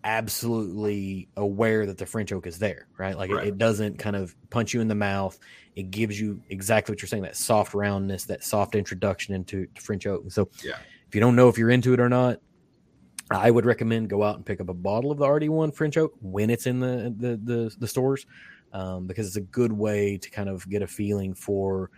[0.02, 3.16] absolutely aware that the French oak is there, right?
[3.16, 3.44] Like right.
[3.44, 5.38] It, it, doesn't kind of punch you in the mouth.
[5.76, 10.08] It gives you exactly what you're saying that soft roundness, that soft introduction into French
[10.08, 10.22] oak.
[10.22, 10.72] And so, yeah.
[11.06, 12.40] if you don't know if you're into it or not,
[13.30, 16.14] I would recommend go out and pick up a bottle of the RD1 French oak
[16.20, 18.26] when it's in the the the, the stores,
[18.72, 21.92] um, because it's a good way to kind of get a feeling for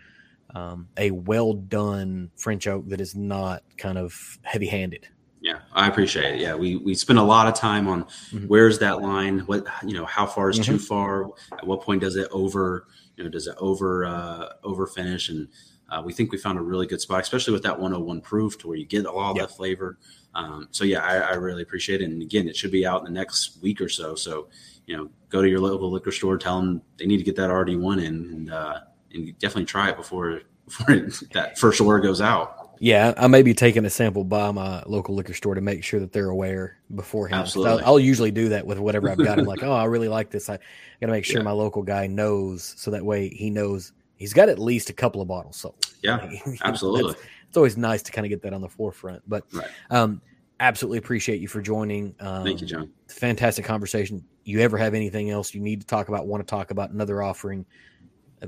[0.54, 5.08] um, a well done French oak that is not kind of heavy handed.
[5.40, 6.40] Yeah, I appreciate it.
[6.40, 8.46] Yeah, we we spend a lot of time on mm-hmm.
[8.46, 9.40] where's that line?
[9.40, 10.72] What you know, how far is mm-hmm.
[10.72, 11.30] too far?
[11.52, 12.86] At what point does it over?
[13.16, 15.30] You know, does it over uh, over finish?
[15.30, 15.48] And
[15.88, 18.68] uh, we think we found a really good spot, especially with that 101 proof, to
[18.68, 19.48] where you get all yep.
[19.48, 19.98] that flavor.
[20.34, 22.04] Um, so yeah, I, I, really appreciate it.
[22.04, 24.14] And again, it should be out in the next week or so.
[24.14, 24.48] So
[24.86, 27.50] you know, go to your local liquor store, tell them they need to get that
[27.50, 28.80] RD1 in, and uh,
[29.12, 32.56] and definitely try it before before that first order goes out.
[32.82, 36.00] Yeah, I may be taking a sample by my local liquor store to make sure
[36.00, 37.42] that they're aware beforehand.
[37.42, 37.82] Absolutely.
[37.82, 39.38] I'll, I'll, usually do that with whatever I've got.
[39.38, 40.48] I'm like, oh, I really like this.
[40.48, 41.44] I got to make sure yeah.
[41.44, 45.20] my local guy knows, so that way he knows he's got at least a couple
[45.20, 45.84] of bottles sold.
[46.02, 46.30] Yeah,
[46.64, 47.16] absolutely.
[47.48, 49.22] it's always nice to kind of get that on the forefront.
[49.28, 49.68] But right.
[49.90, 50.22] um,
[50.60, 52.14] absolutely appreciate you for joining.
[52.20, 52.90] Um, Thank you, John.
[53.08, 54.24] Fantastic conversation.
[54.44, 56.26] You ever have anything else you need to talk about?
[56.26, 57.66] Want to talk about another offering?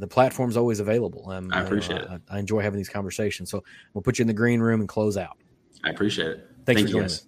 [0.00, 1.30] The platform's always available.
[1.30, 2.08] Um, I appreciate it.
[2.08, 3.50] I, I, enjoy having these conversations.
[3.50, 3.62] So
[3.92, 5.36] we'll put you in the green room and close out.
[5.84, 6.48] I appreciate it.
[6.64, 7.26] Thanks Thank for joining us.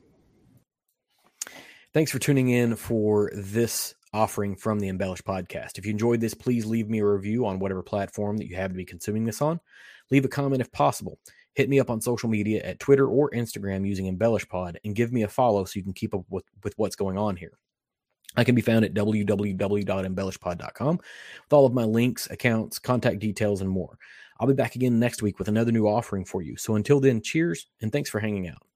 [1.92, 5.78] Thanks for tuning in for this offering from the Embellish podcast.
[5.78, 8.70] If you enjoyed this, please leave me a review on whatever platform that you have
[8.70, 9.60] to be consuming this on.
[10.10, 11.18] Leave a comment if possible.
[11.54, 15.12] Hit me up on social media at Twitter or Instagram using Embellish Pod and give
[15.12, 17.58] me a follow so you can keep up with, with what's going on here.
[18.36, 23.70] I can be found at www.embellishpod.com with all of my links, accounts, contact details, and
[23.70, 23.98] more.
[24.40, 26.56] I'll be back again next week with another new offering for you.
[26.56, 28.66] So until then, cheers and thanks for hanging out.